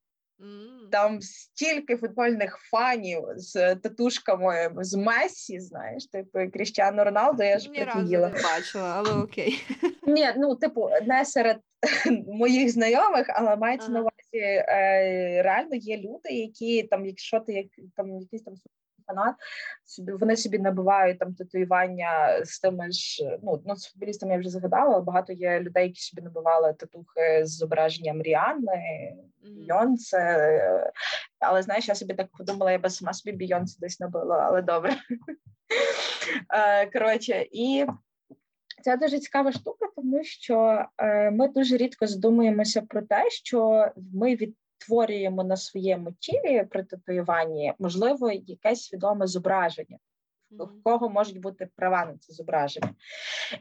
[0.91, 8.13] Там стільки футбольних фанів з татушками з Месі, знаєш, типу Кріштіану Роналду, я ж разу
[8.13, 9.65] не бачила, але окей.
[10.07, 11.57] Ні, ну типу, не серед
[12.27, 13.95] моїх знайомих, але мається ага.
[13.95, 17.67] на увазі е, реально є люди, які там, якщо ти як
[17.97, 18.55] там якийсь там
[19.07, 19.35] фанат,
[19.85, 23.39] собі вони собі набивають там татуювання з тими ж.
[23.43, 27.47] Ну ну з футболістами я вже згадала, але багато є людей, які собі набивали татухи
[27.47, 30.19] з зображенням Ріанни, Бійонсе.
[30.19, 30.91] Mm-hmm.
[31.41, 34.97] Але знаєш, я собі так подумала, я би сама собі Бійонсе десь набила, але добре.
[36.55, 37.87] Е, коротше, і
[38.83, 44.37] це дуже цікава штука, тому що е, ми дуже рідко задумуємося про те, що ми
[44.37, 49.99] від створюємо на своєму тілі при татуюванні, можливо, якесь свідоме зображення,
[50.51, 52.95] в кого можуть бути права на це зображення.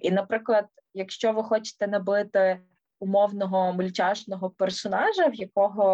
[0.01, 2.59] І, наприклад, якщо ви хочете набити
[2.99, 5.85] умовного мультяшного персонажа, в якого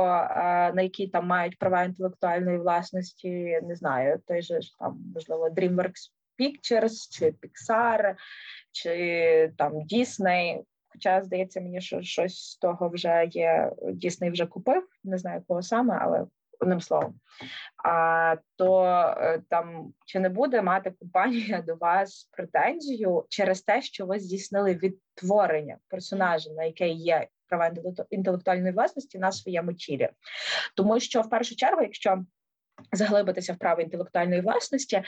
[0.76, 7.12] на який там мають права інтелектуальної власності, не знаю, той же там можливо DreamWorks Pictures,
[7.12, 8.16] чи Pixar,
[8.72, 10.64] чи там Disney,
[11.00, 15.62] Хоча здається мені, що щось з того вже є Дісней вже купив, не знаю кого
[15.62, 16.26] саме, але
[16.60, 17.14] одним словом.
[17.84, 18.86] А то
[19.18, 24.76] е, там чи не буде мати компанія до вас претензію через те, що ви здійснили
[24.76, 27.72] відтворення персонажа, на яке є права
[28.10, 30.10] інтелектуальної власності на своєму тілі,
[30.76, 32.24] тому що в першу чергу, якщо
[32.92, 35.04] Заглибитися в право інтелектуальної власності,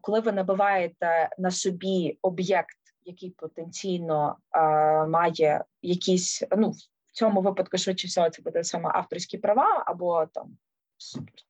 [0.00, 4.60] коли ви набиваєте на собі об'єкт, який потенційно а,
[5.06, 10.56] має якісь, ну в цьому випадку швидше всього, це буде саме авторські права або там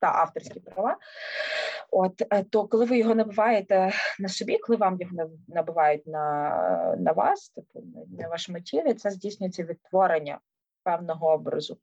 [0.00, 0.96] та авторські права.
[1.90, 7.12] От е, то, коли ви його набиваєте на собі, коли вам його набивають на на
[7.12, 7.82] вас, типу
[8.18, 10.38] на вашому тілі, це здійснюється відтворення
[10.82, 11.78] певного образу.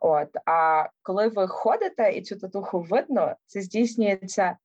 [0.00, 4.56] От а коли ви ходите і цю татуху видно, це здійснюється е,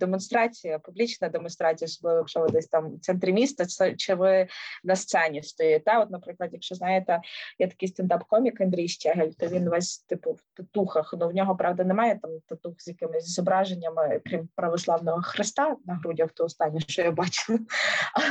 [0.00, 4.48] демонстрація, публічна демонстрація, особливо якщо ви десь там в центрі міста, це чи ви
[4.84, 5.98] на сцені стоїте.
[5.98, 7.20] От, наприклад, якщо знаєте,
[7.58, 11.14] є такий стендап-комік Андрій Щегель, то він весь типу в татухах.
[11.18, 16.30] Ну в нього правда немає там татух з якимись зображеннями, крім православного хреста на грудях,
[16.34, 17.58] то останнє, що я бачила.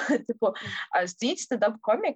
[0.28, 0.53] Типу,
[1.05, 2.15] стоїть стендап-комік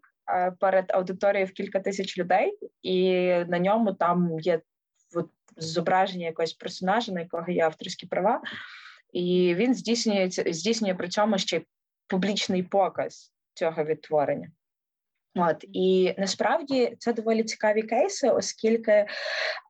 [0.59, 3.11] перед аудиторією в кілька тисяч людей, і
[3.47, 4.61] на ньому там є
[5.57, 8.41] зображення якогось персонажа, на якого є авторські права,
[9.13, 11.61] і він здійснює здійснює при цьому ще
[12.07, 14.51] публічний показ цього відтворення.
[15.35, 19.07] От і насправді це доволі цікаві кейси, оскільки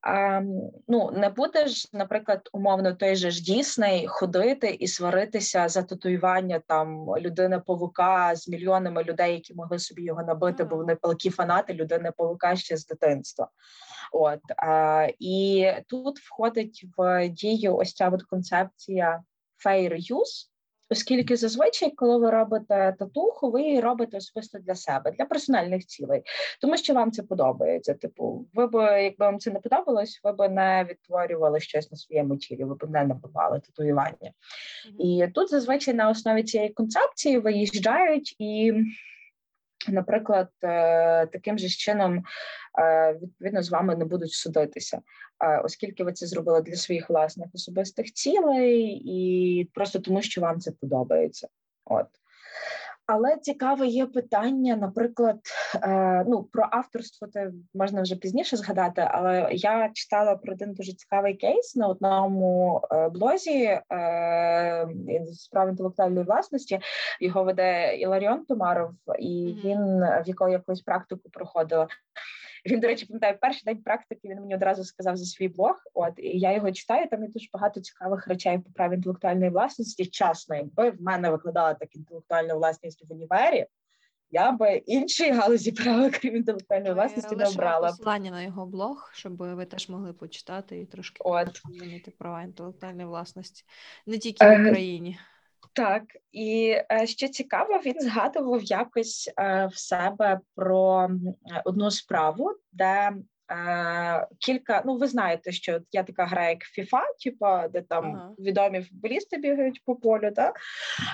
[0.01, 0.41] а,
[0.87, 7.05] ну не будеш, наприклад, умовно той же ж Дісней ходити і сваритися за татуювання там
[7.17, 12.11] людини павука з мільйонами людей, які могли собі його набити, бо вони палки фанати людини
[12.17, 13.47] павука ще з дитинства.
[14.11, 19.23] От а, і тут входить в дію ось ця от концепція
[19.65, 20.49] fair use,
[20.91, 26.23] Оскільки зазвичай, коли ви робите татуху, ви її робите особисто для себе, для персональних цілей,
[26.61, 27.93] тому що вам це подобається.
[27.93, 32.37] Типу, ви б, якби вам це не подобалось, ви б не відтворювали щось на своєму
[32.37, 34.13] тілі, ви б не набивали татуювання.
[34.21, 35.27] Mm-hmm.
[35.27, 38.73] І тут зазвичай на основі цієї концепції виїжджають і
[39.87, 42.23] наприклад, е, таким же чином
[42.79, 45.01] е, відповідно з вами не будуть судитися,
[45.43, 50.59] е, оскільки ви це зробили для своїх власних особистих цілей, і просто тому, що вам
[50.59, 51.47] це подобається.
[51.85, 52.07] От.
[53.11, 55.39] Але цікаве є питання, наприклад,
[55.83, 59.07] е, ну про авторство це можна вже пізніше згадати.
[59.11, 64.87] Але я читала про один дуже цікавий кейс на одному е, блозі е,
[65.33, 66.79] справ інтелектуальної власності.
[67.21, 71.87] Його веде Іларіон Томаров, і він в якої якусь практику проходила.
[72.65, 75.75] Він, до речі, пам'ятаю, перший день практики він мені одразу сказав за свій блог.
[75.93, 77.09] От і я його читаю.
[77.09, 80.05] Там є дуже багато цікавих речей по праві інтелектуальної власності.
[80.05, 83.65] Часно, якби в мене викладала так інтелектуальну власність в універі.
[84.31, 87.87] Я би іншій галузі права, крім інтелектуальної власності, не обрала.
[87.87, 91.23] посилання на його блог, щоб ви теж могли почитати і трошки
[91.69, 93.63] змінити права інтелектуальної власності
[94.05, 95.17] не тільки в е, Україні.
[95.73, 101.09] Так, і ще цікаво, він згадував якось е, в себе про
[101.65, 103.11] одну справу, де
[103.51, 104.83] е, кілька.
[104.85, 108.31] Ну, ви знаєте, що є така гра, як FIFA, типу, де там ага.
[108.39, 110.59] відомі футболісти бігають по полю, так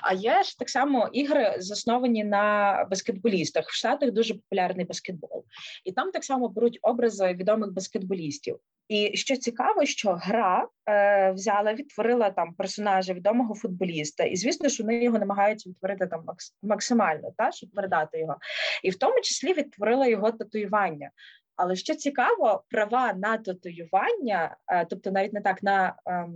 [0.02, 3.70] а є ж так само ігри, засновані на баскетболістах.
[3.70, 5.46] В Штатах дуже популярний баскетбол,
[5.86, 8.60] і там так само беруть образи відомих баскетболістів.
[8.88, 14.84] І що цікаво, що гра е, взяла, відтворила там персонажа відомого футболіста, і звісно, що
[14.84, 16.26] вони його намагаються відтворити там
[16.64, 18.38] максимально, та щоб передати його,
[18.84, 21.12] і в тому числі відтворила його татуювання.
[21.56, 26.28] Але що цікаво, права на татуювання, е, тобто навіть не так на е,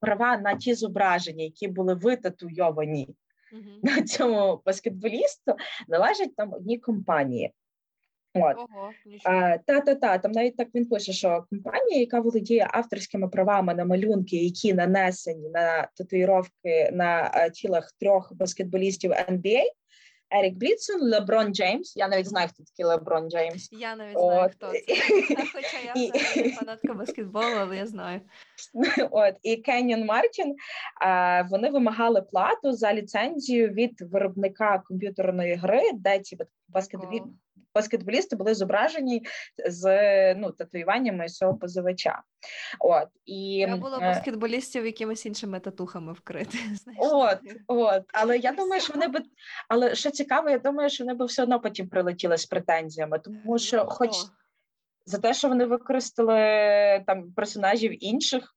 [0.00, 3.08] права на ті зображення, які були витатуйовані
[3.54, 3.78] mm-hmm.
[3.82, 5.54] на цьому баскетболісту,
[5.88, 7.52] належать там одній компанії.
[8.34, 8.56] От
[9.66, 13.84] та та та там навіть так він пише, що компанія, яка володіє авторськими правами на
[13.84, 19.62] малюнки, які нанесені на татуїровки на е, тілах трьох баскетболістів NBA,
[20.34, 21.96] Ерік Блітсон, Леброн Джеймс.
[21.96, 23.68] Я навіть знаю, хто такий Леброн Джеймс.
[23.72, 24.52] Я навіть знаю, От.
[24.52, 24.78] хто це.
[25.52, 28.20] Хоча я взагалі фанатка баскетболу, але я знаю.
[29.10, 30.56] От і Кенyon Мартін.
[31.50, 37.22] Вони вимагали плату за ліцензію від виробника комп'ютерної гри, де ці баскетболі
[37.74, 39.26] баскетболісти були зображені
[39.66, 42.22] з ну татуюваннями цього позивача.
[42.80, 46.58] От і не було баскетболістів якимись іншими татухами вкрити.
[46.98, 49.20] От, от, але я думаю, що вони би
[49.68, 53.58] але що цікаво, я думаю, що вони би все одно потім прилетіли з претензіями, тому
[53.58, 54.10] що, ну, хоч
[55.06, 56.34] за те, що вони використали
[57.06, 58.56] там персонажів інших.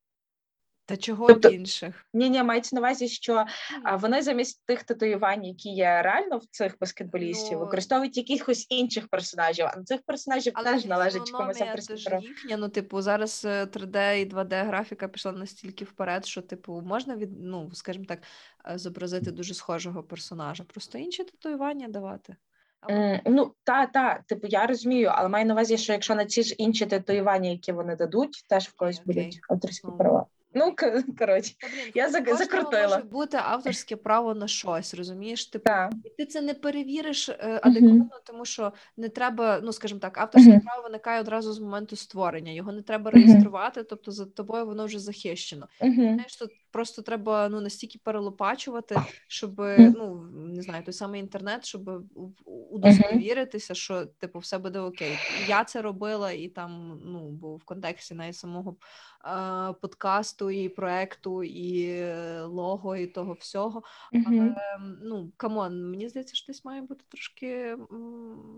[0.87, 2.05] Та чого Тобто- інших?
[2.13, 3.45] Ні, ні, мається на увазі, що
[3.83, 9.07] а, вони замість тих татуювань, які є реально в цих баскетболістів, Ну, використовують якихось інших
[9.07, 9.65] персонажів.
[9.65, 11.61] А на цих персонажів теж належить комусь
[12.21, 12.57] їхня.
[12.57, 17.41] Ну, типу, зараз е, 3D і 2D графіка пішла настільки вперед, що, типу, можна від,
[17.41, 18.19] ну, скажімо так,
[18.71, 20.63] е, зобразити дуже схожого персонажа.
[20.63, 22.35] Просто інші татуювання давати.
[22.89, 26.43] М, Ну, та, та, типу, я розумію, але маю на увазі, що якщо на ці
[26.43, 29.97] ж інші татуювання, які вони дадуть, теж в когось Окей, будуть авторські Ну.
[29.97, 30.25] права.
[30.57, 30.75] Ну,
[31.19, 31.53] коротше,
[31.95, 32.87] я закрутила.
[32.87, 35.45] може бути авторське право на щось, розумієш?
[35.45, 35.69] Типу,
[36.03, 40.59] і ти це не перевіриш е, адекватно, тому що не треба, ну скажімо так, авторське
[40.65, 42.51] право виникає одразу з моменту створення.
[42.51, 45.67] Його не треба реєструвати, тобто за тобою воно вже захищено.
[46.13, 48.95] Знаєш, тут просто треба ну настільки перелопачувати,
[49.27, 52.03] щоб ну не знаю, той самий інтернет, щоб
[52.71, 55.17] удостовіритися, що типу все буде окей.
[55.47, 58.75] Я це робила, і там ну бо в контексті навіть самого
[59.25, 63.83] е, подкасту і проекту, і е, лого, і того всього.
[64.13, 64.55] Ем,
[65.01, 67.77] ну come on, мені здається, що десь має бути трошки,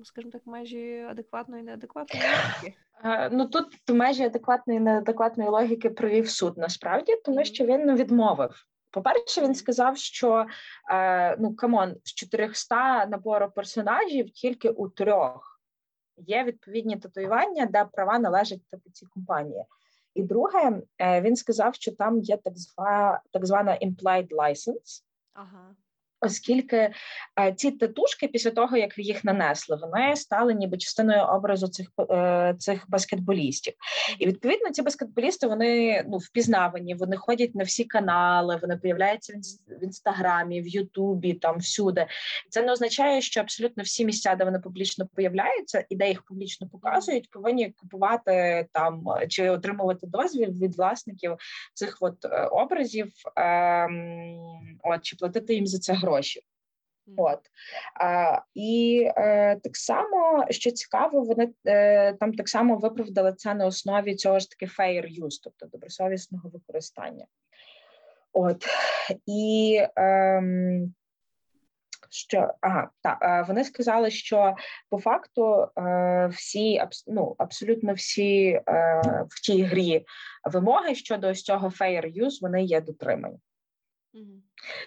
[0.03, 2.26] скажімо так, межі адекватної і неадекватної
[3.32, 7.95] Ну тут в межі адекватної і неадекватної логіки провів суд насправді, тому що він ну,
[7.95, 8.66] відмовив.
[8.91, 10.45] По-перше, він сказав, що
[10.91, 15.62] е, ну come on, з 400 набору персонажів тільки у трьох
[16.18, 19.64] є відповідні татуювання, де права належать типу, цій компанії.
[20.14, 25.76] І друге, е, він сказав, що там є так звана так звана implied license, Ага.
[26.22, 26.78] Оскільки
[27.40, 32.56] е, ці татушки, після того як їх нанесли, вони стали ніби частиною образу цих е,
[32.60, 33.74] цих баскетболістів.
[34.20, 39.34] І відповідно ці баскетболісти вони ну впізнавані, вони ходять на всі канали, вони появляються
[39.68, 42.08] в інстаграмі, в Ютубі, там всюди.
[42.50, 46.68] Це не означає, що абсолютно всі місця, де вони публічно появляються і де їх публічно
[46.68, 51.36] показують, повинні купувати там чи отримувати дозвіл від власників
[51.74, 56.09] цих от е, образів, ем, от чи платити їм за це гроші.
[56.10, 57.16] Мгм.
[57.18, 57.39] От
[58.01, 63.66] а, і е, так само, що цікаво, вони е, там так само виправдали це на
[63.66, 67.26] основі цього ж таки fair use, тобто добросовісного використання.
[68.34, 68.66] От
[69.26, 70.93] і ем,
[72.10, 74.55] що ага, так, е, вони сказали, що
[74.89, 80.05] по факту е, всі абс- ну, абсолютно всі е, в тій грі
[80.43, 83.38] вимоги щодо ось цього fair use, вони є дотримані.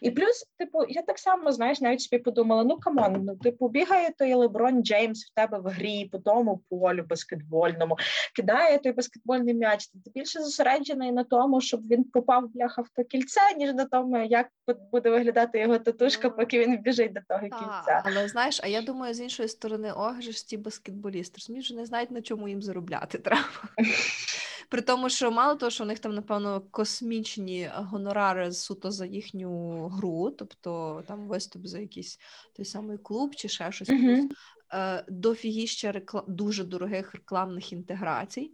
[0.02, 3.68] І плюс, типу, я так само знаєш, навіть собі подумала: ну come on, ну типу,
[3.68, 7.96] бігає той Леброн Джеймс в тебе в грі по тому полю баскетбольному,
[8.36, 9.86] кидає той баскетбольний м'яч.
[9.86, 14.18] Ти більше зосереджений на тому, щоб він попав бляха в то кільце, ніж на тому,
[14.24, 14.48] як
[14.92, 18.02] буде виглядати його татушка, поки він біжить до того Та, кільця.
[18.04, 22.22] але знаєш, а я думаю, з іншої сторони, ж ті баскетболісти, розумієш, не знають, на
[22.22, 23.44] чому їм заробляти треба.
[24.72, 29.80] При тому, що мало того, що у них там, напевно, космічні гонорари суто за їхню
[29.88, 32.18] гру, тобто там виступ за якийсь
[32.56, 34.30] той самий клуб чи ще щось, Мгм.
[34.74, 36.24] е, дофігіща рекла...
[36.28, 38.52] дуже дорогих рекламних інтеграцій.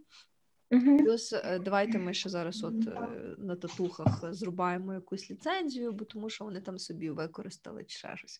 [0.71, 0.97] Мгм.
[0.97, 6.29] Плюс е, давайте ми ще зараз от е, на татухах зрубаємо якусь ліцензію, бо тому
[6.29, 8.39] що вони там собі використали чи ще щось.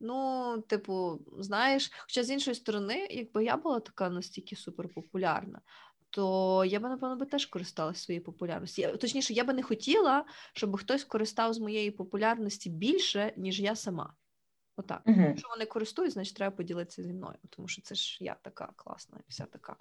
[0.00, 5.60] Ну, типу, знаєш, хоча з іншої сторони, якби я була така настільки суперпопулярна,
[6.10, 8.82] то я би, напевно, би теж користалася своєю популярністю.
[8.82, 13.76] Я, точніше, я би не хотіла, щоб хтось користав з моєї популярності більше, ніж я
[13.76, 14.14] сама.
[14.76, 15.02] Отак.
[15.04, 15.24] Мгм.
[15.24, 19.18] Якщо вони користують, значить треба поділитися зі мною, тому що це ж я така класна,
[19.18, 19.76] і вся така.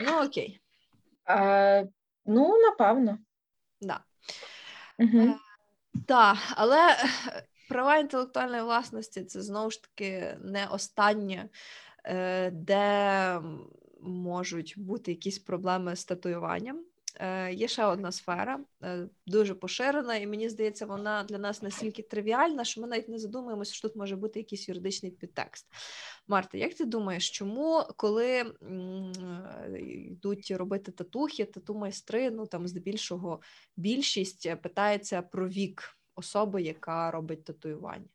[0.00, 0.60] Ну, окей,
[1.28, 1.88] Е,
[2.26, 3.18] ну, напевно.
[3.80, 4.00] да.
[4.98, 5.34] Мгм.
[6.06, 6.96] Так, але е,
[7.68, 11.48] права інтелектуальної власності це знову ж таки не останнє,
[12.04, 13.40] е, де
[14.02, 16.84] можуть бути якісь проблеми з татуюванням.
[17.16, 22.02] Е, Є ще одна сфера, е, дуже поширена, і мені здається, вона для нас настільки
[22.02, 25.66] тривіальна, що ми навіть не задумуємося, що тут може бути якийсь юридичний підтекст.
[26.28, 28.44] Марта, як ти думаєш, чому, коли е,
[29.80, 33.40] йдуть робити татухи, тату майстри, ну там здебільшого
[33.76, 38.08] більшість питається про вік особи, яка робить татуювання?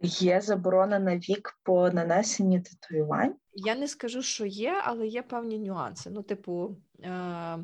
[0.00, 3.34] Є заборона на вік по нанесенні татуювань.
[3.54, 6.10] Я не скажу, що є, але є певні нюанси.
[6.10, 7.58] Ну, типу, е-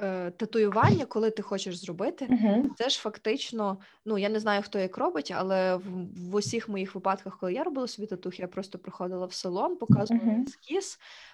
[0.00, 2.70] е- татуювання, коли ти хочеш зробити, Угу.
[2.78, 5.82] це ж фактично, ну я не знаю, хто як робить, але в,
[6.30, 10.32] в усіх моїх випадках, коли я робила собі татухи, я просто приходила в салон, показувала
[10.32, 11.33] ескіз, Ем,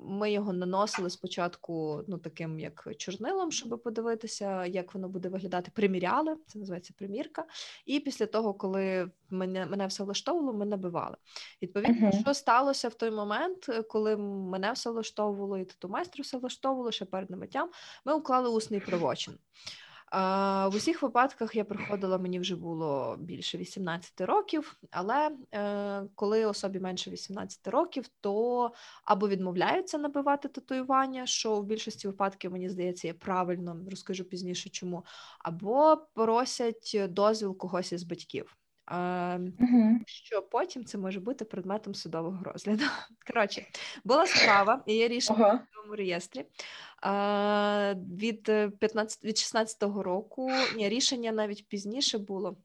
[0.00, 5.70] Ми його наносили спочатку, ну таким як чорнилом, щоб подивитися, як воно буде виглядати.
[5.74, 7.44] Приміряли, це називається примірка.
[7.86, 11.16] І після того, коли мене мене все влаштовувало, ми набивали.
[11.62, 12.20] Відповідно, uh-huh.
[12.20, 17.04] що сталося в той момент, коли мене все влаштовувало, і тату майстру все влаштовувало ще
[17.04, 17.70] перед намиттям,
[18.04, 19.34] ми уклали усний правочин.
[20.12, 26.80] В усіх випадках я приходила, мені вже було більше 18 років, але е, коли особі
[26.80, 28.72] менше 18 років, то
[29.04, 35.04] або відмовляються набивати татуювання, що в більшості випадків, мені здається, є правильно, розкажу пізніше чому,
[35.38, 38.57] або просять дозвіл когось із батьків.
[38.90, 39.98] Uh-huh.
[40.06, 42.84] Що потім це може бути предметом судового розгляду.
[43.26, 43.66] Коротше,
[44.04, 46.44] була справа, і є рішення в цьому реєстрі
[48.16, 48.42] від
[48.78, 50.50] 15, від 16-го року.
[50.76, 52.56] Ні, рішення навіть пізніше було.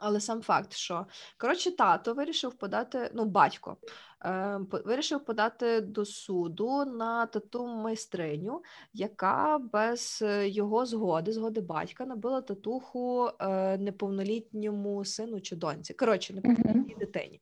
[0.00, 1.06] Але сам факт, що
[1.38, 3.76] коротше, тато вирішив подати, ну, батько
[4.24, 8.62] е, вирішив подати до суду на тату майстриню,
[8.94, 15.94] яка без його згоди, згоди батька, набила татуху е, неповнолітньому сину чи доньці.
[15.94, 17.40] Коротше, неповнолітній дитині.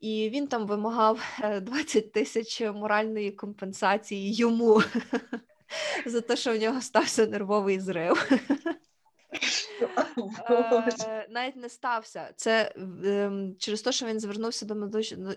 [0.00, 1.20] І він там вимагав
[1.62, 4.82] 20 е, тисяч моральної компенсації йому
[6.06, 8.30] за те, що в нього стався нервовий зрив.
[11.08, 12.30] Е, навіть не стався.
[12.36, 12.72] Це
[13.04, 14.74] ем, через те, що він звернувся до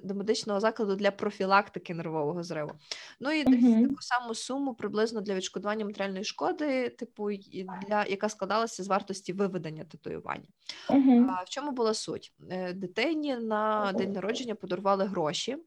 [0.04, 2.72] до медичного закладу для профілактики нервового зриву.
[3.20, 7.30] Ну і десь таку саму суму приблизно для відшкодування матеріальної шкоди, типу,
[7.88, 10.48] для яка складалася з вартості виведення татуювання.
[11.30, 12.34] А в чому була суть?
[12.50, 15.58] Е, дитині на день народження подарували гроші.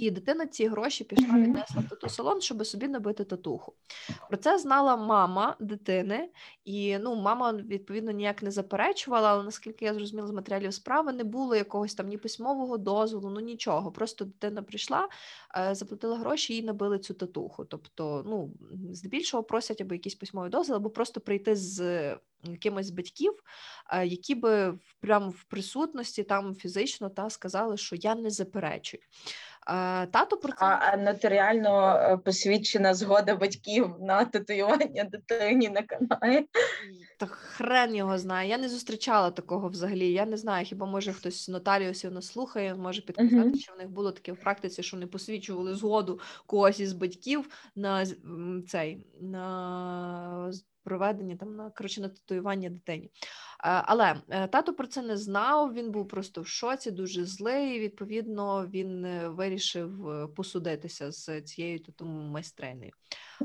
[0.00, 3.72] І дитина ці гроші пішла, віднесла в тату салон, щоб собі набити татуху.
[4.28, 6.30] Про це знала мама дитини,
[6.64, 11.24] і ну, мама відповідно ніяк не заперечувала, але наскільки я зрозуміла з матеріалів справи, не
[11.24, 13.92] було якогось там ні письмового дозволу, ну нічого.
[13.92, 15.08] Просто дитина прийшла,
[15.56, 17.64] е, заплатила гроші і набили цю татуху.
[17.64, 18.50] Тобто, ну
[18.92, 22.16] здебільшого просять або якийсь письмовий дозвіл, або просто прийти з.
[22.44, 23.32] Якимось батьків,
[23.90, 29.02] е, які би прямо в присутності там фізично та сказали, що я не заперечую.
[30.10, 36.46] Тато про це а нотаріально е, посвідчена згода батьків на татуювання дитині на каналі.
[37.18, 38.48] Та хрен його знає.
[38.48, 40.12] Я не зустрічала такого взагалі.
[40.12, 43.58] Я не знаю, хіба може хтось з нотаріусів нас слухає, може підказати, uh-huh.
[43.58, 48.06] що в них було таке в практиці, що вони посвідчували згоду когось із батьків на
[48.68, 50.52] цей на
[50.84, 53.10] проведення там на коротше на татуювання дитині.
[53.62, 55.74] Але е, тато про це не знав.
[55.74, 57.80] Він був просто в шоці, дуже злий.
[57.80, 62.92] Відповідно, він е, вирішив е, посудитися з цією тату майстринею.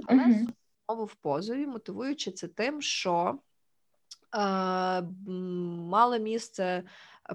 [0.05, 0.47] Але uh-huh.
[0.87, 3.39] знову в позові, мотивуючи це тим, що
[4.35, 5.01] е,
[5.89, 6.83] мали місце.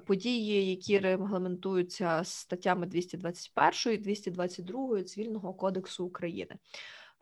[0.06, 6.56] Події, які регламентуються статтями 221 і 222 Цивільного кодексу України.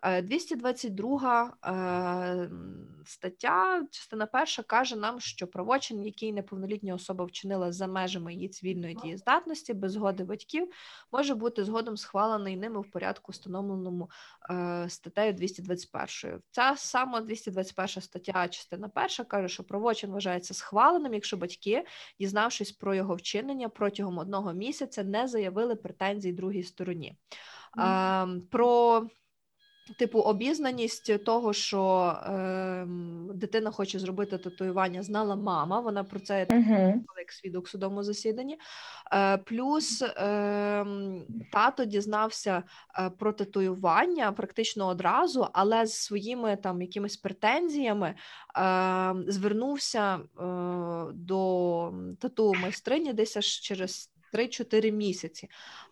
[0.03, 2.51] 222 е, е,
[3.05, 8.94] стаття, частина перша, каже нам, що правочин, який неповнолітня особа вчинила за межами її цивільної
[8.94, 10.68] дієздатності, без згоди батьків,
[11.12, 14.11] може бути згодом схвалений ними в порядку, встановленому
[14.51, 16.40] е, статтею 221.
[16.51, 21.84] Ця сама 221 стаття, частина перша, каже, що правочин вважається схваленим, якщо батьки,
[22.20, 27.16] дізнавшись про його вчинення протягом одного місяця, не заявили претензій другій стороні.
[27.76, 28.40] Mm.
[28.40, 29.07] Про
[29.97, 32.86] Типу, обізнаність того, що е,
[33.34, 35.80] дитина хоче зробити татуювання, знала мама.
[35.80, 36.95] Вона про це uh-huh.
[37.18, 38.59] як свідок в судовому засіданні.
[39.12, 40.86] Е, Плюс е,
[41.53, 42.62] тато дізнався
[42.99, 50.20] е, про татуювання практично одразу, але з своїми там якимись претензіями е, звернувся е,
[51.14, 55.49] до тату майстрині десь аж через 3-4 місяці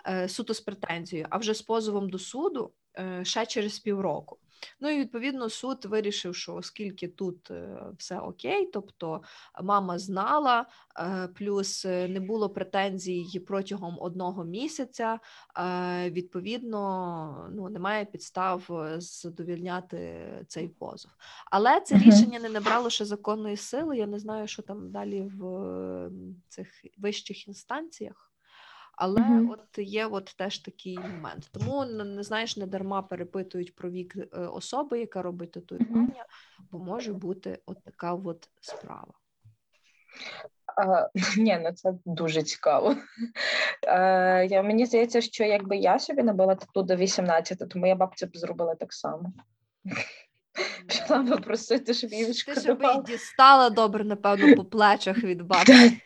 [0.08, 2.72] е, суто з претензією, а вже з позовом до суду.
[2.98, 4.38] Е, ще через півроку.
[4.80, 9.22] Ну і відповідно суд вирішив, що оскільки тут е, все окей, тобто
[9.62, 10.66] мама знала,
[10.98, 15.20] е, плюс не було претензій протягом одного місяця,
[16.06, 21.10] відповідно, ну немає підстав задовільняти цей позов.
[21.50, 23.96] Але це рішення не набрало ще законної сили.
[23.96, 26.10] Я не знаю, що там далі в
[26.48, 26.68] цих
[26.98, 28.35] вищих інстанціях.
[28.96, 29.50] Але mm-hmm.
[29.50, 31.48] от є от теж такий момент.
[31.52, 36.64] Тому не знаєш, не дарма перепитують про вік е, особи, яка робить татуювання, mm-hmm.
[36.70, 39.12] бо може бути от така от справа.
[40.76, 42.96] А, Ні, ну це дуже цікаво.
[43.88, 43.98] А,
[44.48, 48.30] я, Мені здається, що якби я собі набила тату до 18, то моя бабця б
[48.36, 49.32] зробила так само.
[50.88, 52.26] Пішла би просити, щоб її.
[52.26, 56.00] Ти щоб її дістала добре, напевно, по плечах від бабці.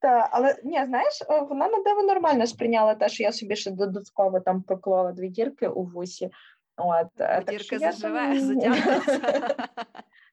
[0.00, 3.70] Так, але ні, знаєш, е, вона на диво нормально сприйняла те, що я собі ще
[3.70, 6.30] додатково там проклала дві дірки у вусі.
[6.76, 9.20] От, е, Дірка заживе, затягнеться.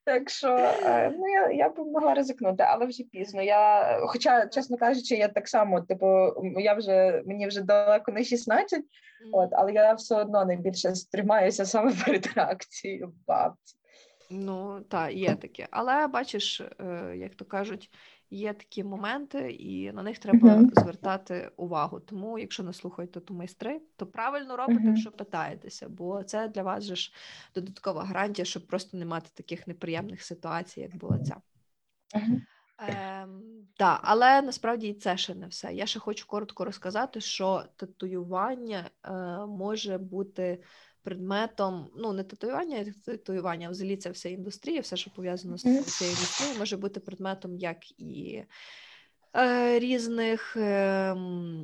[0.04, 3.42] Так що е, ну я я б могла ризикнути, але вже пізно.
[3.42, 6.06] Я, Хоча, чесно кажучи, я так само, типу,
[6.56, 8.84] я вже мені вже далеко не 16,
[9.32, 13.76] от, але я все одно найбільше стримаюся саме перед реакцією бабці.
[14.30, 15.68] Ну, так, є таке.
[15.70, 16.62] Але бачиш,
[17.14, 17.90] як то кажуть,
[18.30, 20.80] є такі моменти, і на них треба uh-huh.
[20.80, 22.00] звертати увагу.
[22.00, 24.88] Тому, якщо не слухаєте ту майстри, то правильно робите, uh-huh.
[24.88, 27.12] якщо питаєтеся, бо це для вас же ж
[27.54, 31.36] додаткова гарантія, щоб просто не мати таких неприємних ситуацій, як була ця.
[32.14, 32.40] Uh-huh.
[32.78, 33.42] Ем,
[33.76, 35.74] Так, але насправді і це ще не все.
[35.74, 39.12] Я ще хочу коротко розказати, що татуювання е,
[39.46, 40.62] може бути
[41.08, 45.62] предметом, ну не татуювання, а татуювання, а взагалі це вся індустрія, все, що пов'язано з
[45.62, 48.42] цією індустрією, може бути предметом як і
[49.36, 51.14] е, різних е,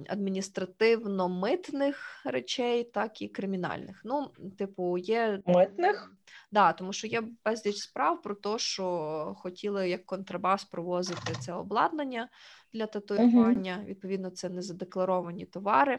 [0.08, 4.00] адміністративно-митних речей, так і кримінальних.
[4.04, 6.12] Ну, типу, є митних.
[6.52, 12.28] Да, тому що є безліч справ про те, що хотіли як контрабас провозити це обладнання
[12.72, 13.78] для татуювання.
[13.78, 13.84] Uh-huh.
[13.84, 15.98] Відповідно, це не задекларовані товари,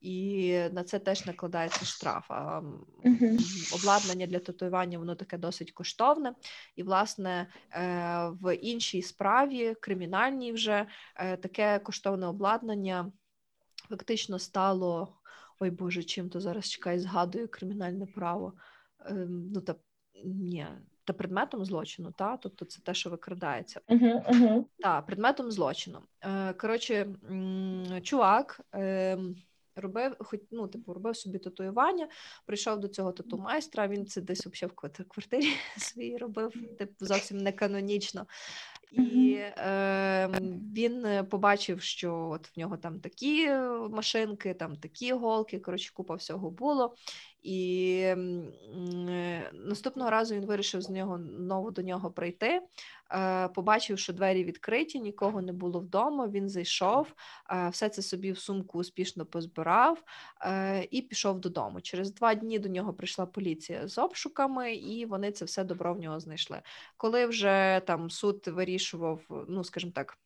[0.00, 2.24] і на це теж накладається штраф.
[2.28, 2.60] А
[3.04, 3.74] uh-huh.
[3.74, 6.34] Обладнання для татуювання воно таке досить коштовне.
[6.76, 13.12] І, власне, е, в іншій справі, кримінальній вже е, таке коштовне обладнання
[13.88, 15.20] фактично стало.
[15.60, 18.52] Ой Боже, чим то зараз чекай, згадую кримінальне право.
[19.04, 19.74] Ем, ну та
[20.24, 20.66] ні,
[21.04, 24.64] та предметом злочину, та тобто це те, що викрадається, uh-huh, uh-huh.
[24.78, 25.98] та предметом злочину.
[26.20, 27.06] Е, коротше,
[28.02, 28.60] чувак.
[28.72, 29.36] Ем,
[29.76, 32.08] робив, хоч ну, типу, робив собі татуювання,
[32.46, 33.88] прийшов до цього тату майстра.
[33.88, 35.48] Він це десь взагалі в квартирі
[35.78, 38.26] своїй робив, типу, зовсім не канонічно.
[38.92, 40.28] І е,
[40.74, 43.50] він побачив, що от в нього там такі
[43.90, 45.58] машинки, там такі голки.
[45.58, 46.94] Коротше, купа всього було.
[47.44, 48.16] І е,
[49.52, 52.62] наступного разу він вирішив з нього знову до нього прийти.
[53.10, 56.28] Е, побачив, що двері відкриті, нікого не було вдома.
[56.28, 57.14] Він зайшов,
[57.50, 60.02] е, все це собі в сумку успішно позбирав
[60.90, 61.80] і пішов додому.
[61.80, 65.98] Через два дні до нього прийшла поліція з обшуками, і вони це все добро в
[65.98, 66.62] нього знайшли.
[66.96, 70.18] Коли вже там суд вирішував, ну скажімо так.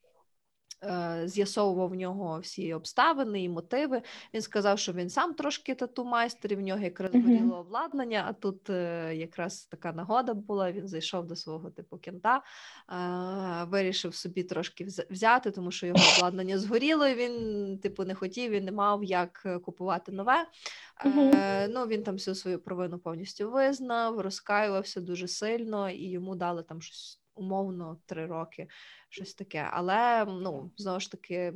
[0.85, 4.03] Е, з'ясовував в нього всі обставини і мотиви.
[4.35, 7.61] Він сказав, що він сам трошки тату майстер, і в нього якраз горіло uh-huh.
[7.61, 8.25] обладнання.
[8.29, 10.73] А тут е, якраз така нагода була.
[10.73, 16.59] Він зайшов до свого типу кента, е, вирішив собі трошки взяти, тому що його обладнання
[16.59, 17.07] згоріло.
[17.07, 20.47] і Він, типу, не хотів, він не мав як купувати нове.
[21.05, 21.69] Uh-huh.
[21.71, 26.83] Ну він там всю свою провину повністю визнав, розкаювався дуже сильно, і йому дали там
[26.83, 28.69] щось умовно три роки
[29.09, 29.69] щось таке.
[29.73, 31.55] Але ну знову ж таки,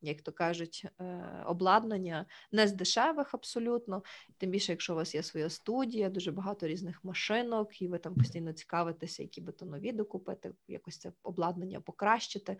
[0.00, 4.02] як то кажуть, е, обладнання не з дешевих абсолютно.
[4.38, 8.14] Тим більше, якщо у вас є своя студія, дуже багато різних машинок, і ви там
[8.14, 12.56] постійно цікавитеся, які би то нові докупити, якось це обладнання покращити,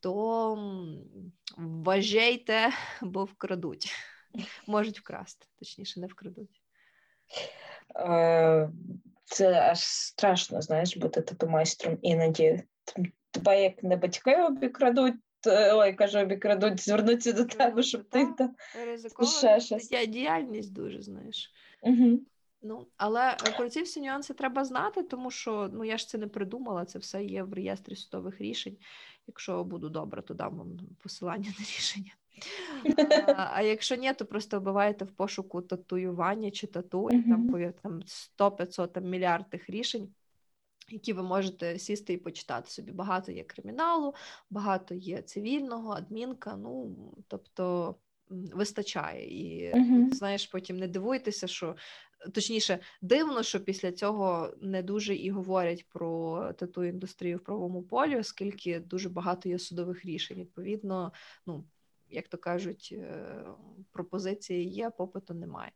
[0.00, 0.56] то
[1.56, 2.70] вважайте,
[3.02, 3.92] бо вкрадуть.
[4.66, 6.62] Можуть вкрасти, точніше, не вкрадуть.
[9.30, 12.62] Е, це аж страшно, знаєш, бути тату-майстром іноді
[13.30, 15.14] тебе як не батьки обікрадуть,
[15.72, 18.50] ой, кажу, обікрадуть, звернуться до тебе, щоб ти та
[19.26, 19.88] ще щось.
[19.88, 21.52] діяльність дуже, знаєш.
[21.82, 22.20] Угу.
[22.62, 26.26] Ну, але про ці всі нюанси треба знати, тому що ну я ж це не
[26.26, 28.76] придумала, це все є в реєстрі судових рішень.
[29.26, 32.12] Якщо буду добра, то дам вам посилання на рішення.
[33.26, 38.02] А а якщо ні, то просто вбиваєте в пошуку татуювання чи тату, і там там
[38.38, 40.08] 100-500 там, мільярдних рішень
[40.92, 42.92] які ви можете сісти і почитати собі.
[42.92, 44.14] Багато є криміналу,
[44.50, 46.56] багато є цивільного, адмінка.
[46.56, 46.96] Ну
[47.28, 47.94] тобто
[48.30, 49.26] вистачає.
[49.26, 50.14] І uh-huh.
[50.14, 51.76] знаєш, потім не дивуйтеся, що
[52.32, 58.16] точніше дивно, що після цього не дуже і говорять про тату індустрію в правовому полі,
[58.16, 60.40] оскільки дуже багато є судових рішень.
[60.40, 61.12] Відповідно,
[61.46, 61.64] ну
[62.10, 63.44] як то кажуть, е,
[63.92, 65.70] пропозиції є, попиту немає.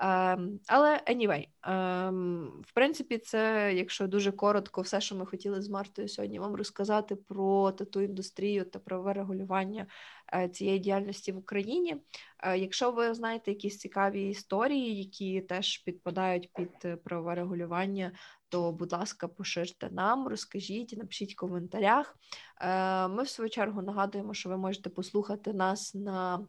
[0.00, 5.68] Ем, але anyway, ем, в принципі, це, якщо дуже коротко, все, що ми хотіли з
[5.68, 9.86] Мартою сьогодні вам розказати про тату індустрію та правове регулювання
[10.34, 11.96] е, цієї діяльності в Україні.
[12.38, 18.12] Е, якщо ви знаєте якісь цікаві історії, які теж підпадають під правове регулювання,
[18.52, 22.16] то, будь ласка, поширте нам, розкажіть, напишіть в коментарях.
[23.10, 26.46] Ми в свою чергу нагадуємо, що ви можете послухати нас на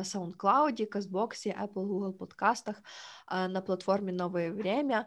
[0.00, 2.82] SoundCloud, Казбоксі, Apple, Google подкастах
[3.48, 5.06] на платформі Нове Время.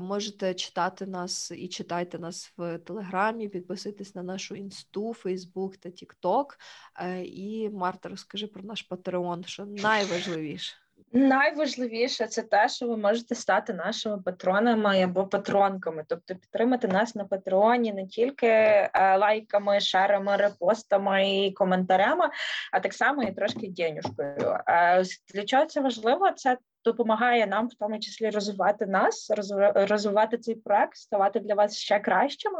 [0.00, 6.58] Можете читати нас і читайте нас в Телеграмі, підписуйтесь на нашу інсту, Фейсбук та Тікток.
[7.24, 10.85] І Марта, розкажи про наш Патреон, що найважливіше.
[11.12, 17.24] Найважливіше це те, що ви можете стати нашими патронами або патронками, тобто підтримати нас на
[17.24, 22.24] патреоні не тільки е, лайками, шерами, репостами і коментарями,
[22.72, 24.58] а так само і трошки денюшкою.
[24.68, 26.30] Е, для чого це важливо?
[26.36, 29.32] Це допомагає нам в тому числі розвивати нас,
[29.74, 32.58] розвивати цей проект, ставати для вас ще кращими.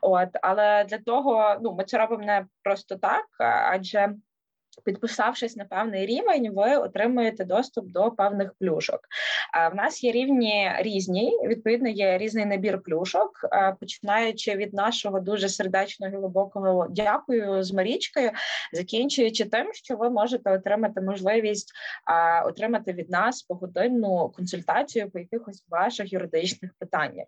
[0.00, 3.24] От але для того ну ми це робимо не просто так,
[3.72, 4.14] адже
[4.84, 9.00] Підписавшись на певний рівень, ви отримуєте доступ до певних плюшок.
[9.72, 11.38] В нас є рівні різні.
[11.44, 13.30] Відповідно, є різний набір плюшок,
[13.80, 18.30] починаючи від нашого дуже сердечного глибокого дякую з Марічкою,
[18.72, 21.72] закінчуючи тим, що ви можете отримати можливість
[22.44, 27.26] отримати від нас погодинну консультацію по якихось ваших юридичних питаннях.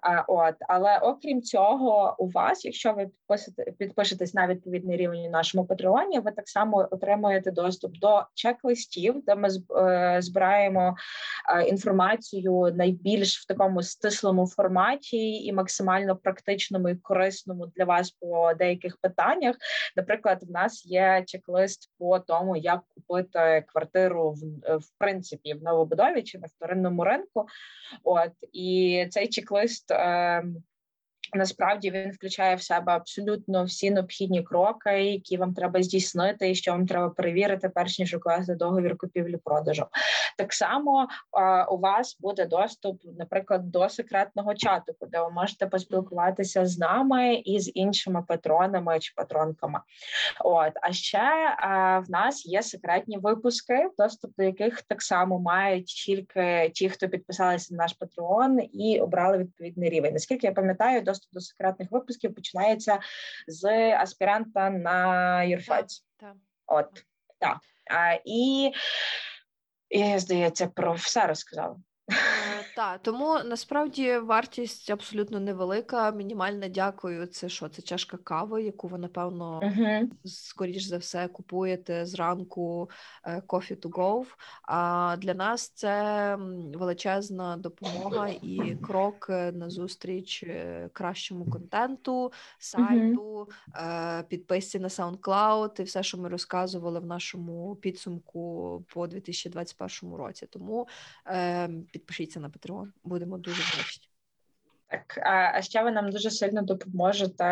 [0.00, 5.30] А, От, але окрім цього, у вас, якщо ви підпишете, підпишетесь на відповідний рівень у
[5.30, 10.96] нашому патреоні, ви так само отримуєте доступ до чек-листів, де ми е, збираємо
[11.56, 18.54] е, інформацію найбільш в такому стислому форматі і максимально практичному і корисному для вас по
[18.54, 19.56] деяких питаннях.
[19.96, 26.22] Наприклад, в нас є чек-лист по тому, як купити квартиру в, в принципі в новобудові
[26.22, 27.46] чи на вторинному ринку.
[28.04, 29.90] От і цей чек чек-лист.
[29.90, 30.64] Ем,
[31.34, 36.72] насправді він включає в себе абсолютно всі необхідні кроки, які вам треба здійснити, і що
[36.72, 39.86] вам треба перевірити, перш ніж укласти договір купівлі-продажу.
[40.38, 46.66] Так само а, у вас буде доступ, наприклад, до секретного чату, де ви можете поспілкуватися
[46.66, 49.80] з нами і з іншими патронами чи патронками.
[50.40, 55.86] От а ще а, в нас є секретні випуски, доступ до яких так само мають
[55.86, 60.12] тільки ті, хто підписалися на наш патрон і обрали відповідний рівень.
[60.12, 63.00] Наскільки я пам'ятаю, доступ до секретних випусків починається
[63.48, 66.02] з аспіранта на юрфаці.
[66.66, 67.04] От
[67.38, 67.58] так.
[67.90, 68.72] А, І,
[69.88, 71.76] і здається, про все розказала.
[72.10, 72.14] Е,
[72.76, 76.10] так, тому насправді вартість абсолютно невелика.
[76.10, 77.26] Мінімальне дякую.
[77.26, 77.68] Це що?
[77.68, 80.08] Це чашка кави, яку ви, напевно, uh-huh.
[80.24, 82.90] скоріш за все купуєте зранку
[83.24, 84.24] е, coffee to go.
[84.62, 86.36] А для нас це
[86.74, 90.44] величезна допомога і крок е, на зустріч
[90.92, 94.24] кращому контенту, сайту, uh-huh.
[94.24, 100.46] підписці на SoundCloud і все, що ми розказували в нашому підсумку по 2021 році.
[100.50, 100.88] Тому
[101.26, 102.86] ем, підпишіться на Patreon.
[103.04, 104.08] Будемо дуже вдячні.
[104.92, 107.44] Так, а ще ви нам дуже сильно допоможете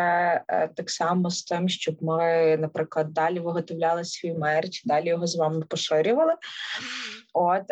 [0.47, 5.35] е, так само з тим, щоб ми, наприклад, далі виготовляли свій мерч, далі його з
[5.35, 6.33] вами поширювали.
[7.33, 7.63] От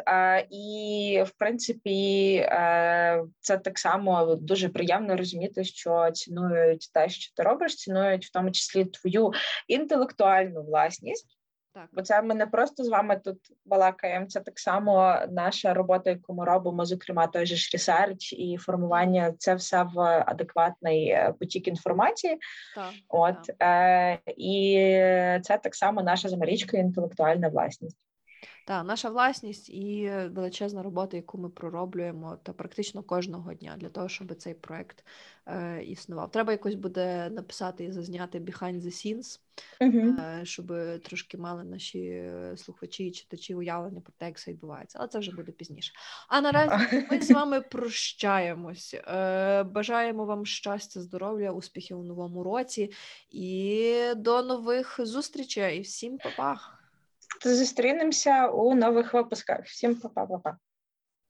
[0.49, 7.43] і в принципі, е, це так само дуже приємно розуміти, що цінують те, що ти
[7.43, 9.31] робиш, цінують в тому числі твою
[9.67, 11.38] інтелектуальну власність.
[11.73, 11.89] Так.
[11.91, 16.33] Бо це ми не просто з вами тут балакаємо, це так само наша робота, яку
[16.33, 21.67] ми робимо, зокрема той же ж ресерч і формування це все в адекватний е, потік
[21.67, 22.37] інформації.
[22.75, 23.55] Так, От так.
[24.27, 24.75] Е, І
[25.43, 28.08] це так само наша замарічка інтелектуальна власність.
[28.69, 34.09] Так, наша власність і величезна робота, яку ми пророблюємо, та практично кожного дня для того,
[34.09, 35.05] щоб цей проект
[35.45, 36.31] е, існував.
[36.31, 39.39] Треба якось буде написати і зазняти behind the scenes,
[39.81, 40.21] uh-huh.
[40.21, 44.97] е, щоб трошки мали наші слухачі і читачі уявлення про те, як це відбувається.
[44.99, 45.93] Але це вже буде пізніше.
[46.27, 48.93] А наразі ми з вами прощаємось.
[48.93, 52.91] Е, Бажаємо вам щастя, здоров'я, успіхів у новому році
[53.31, 55.81] і до нових зустрічей.
[55.81, 56.78] Всім па-па!
[57.43, 59.65] Зустрінемося у нових випусках.
[59.65, 60.57] Всім па-па-па-па.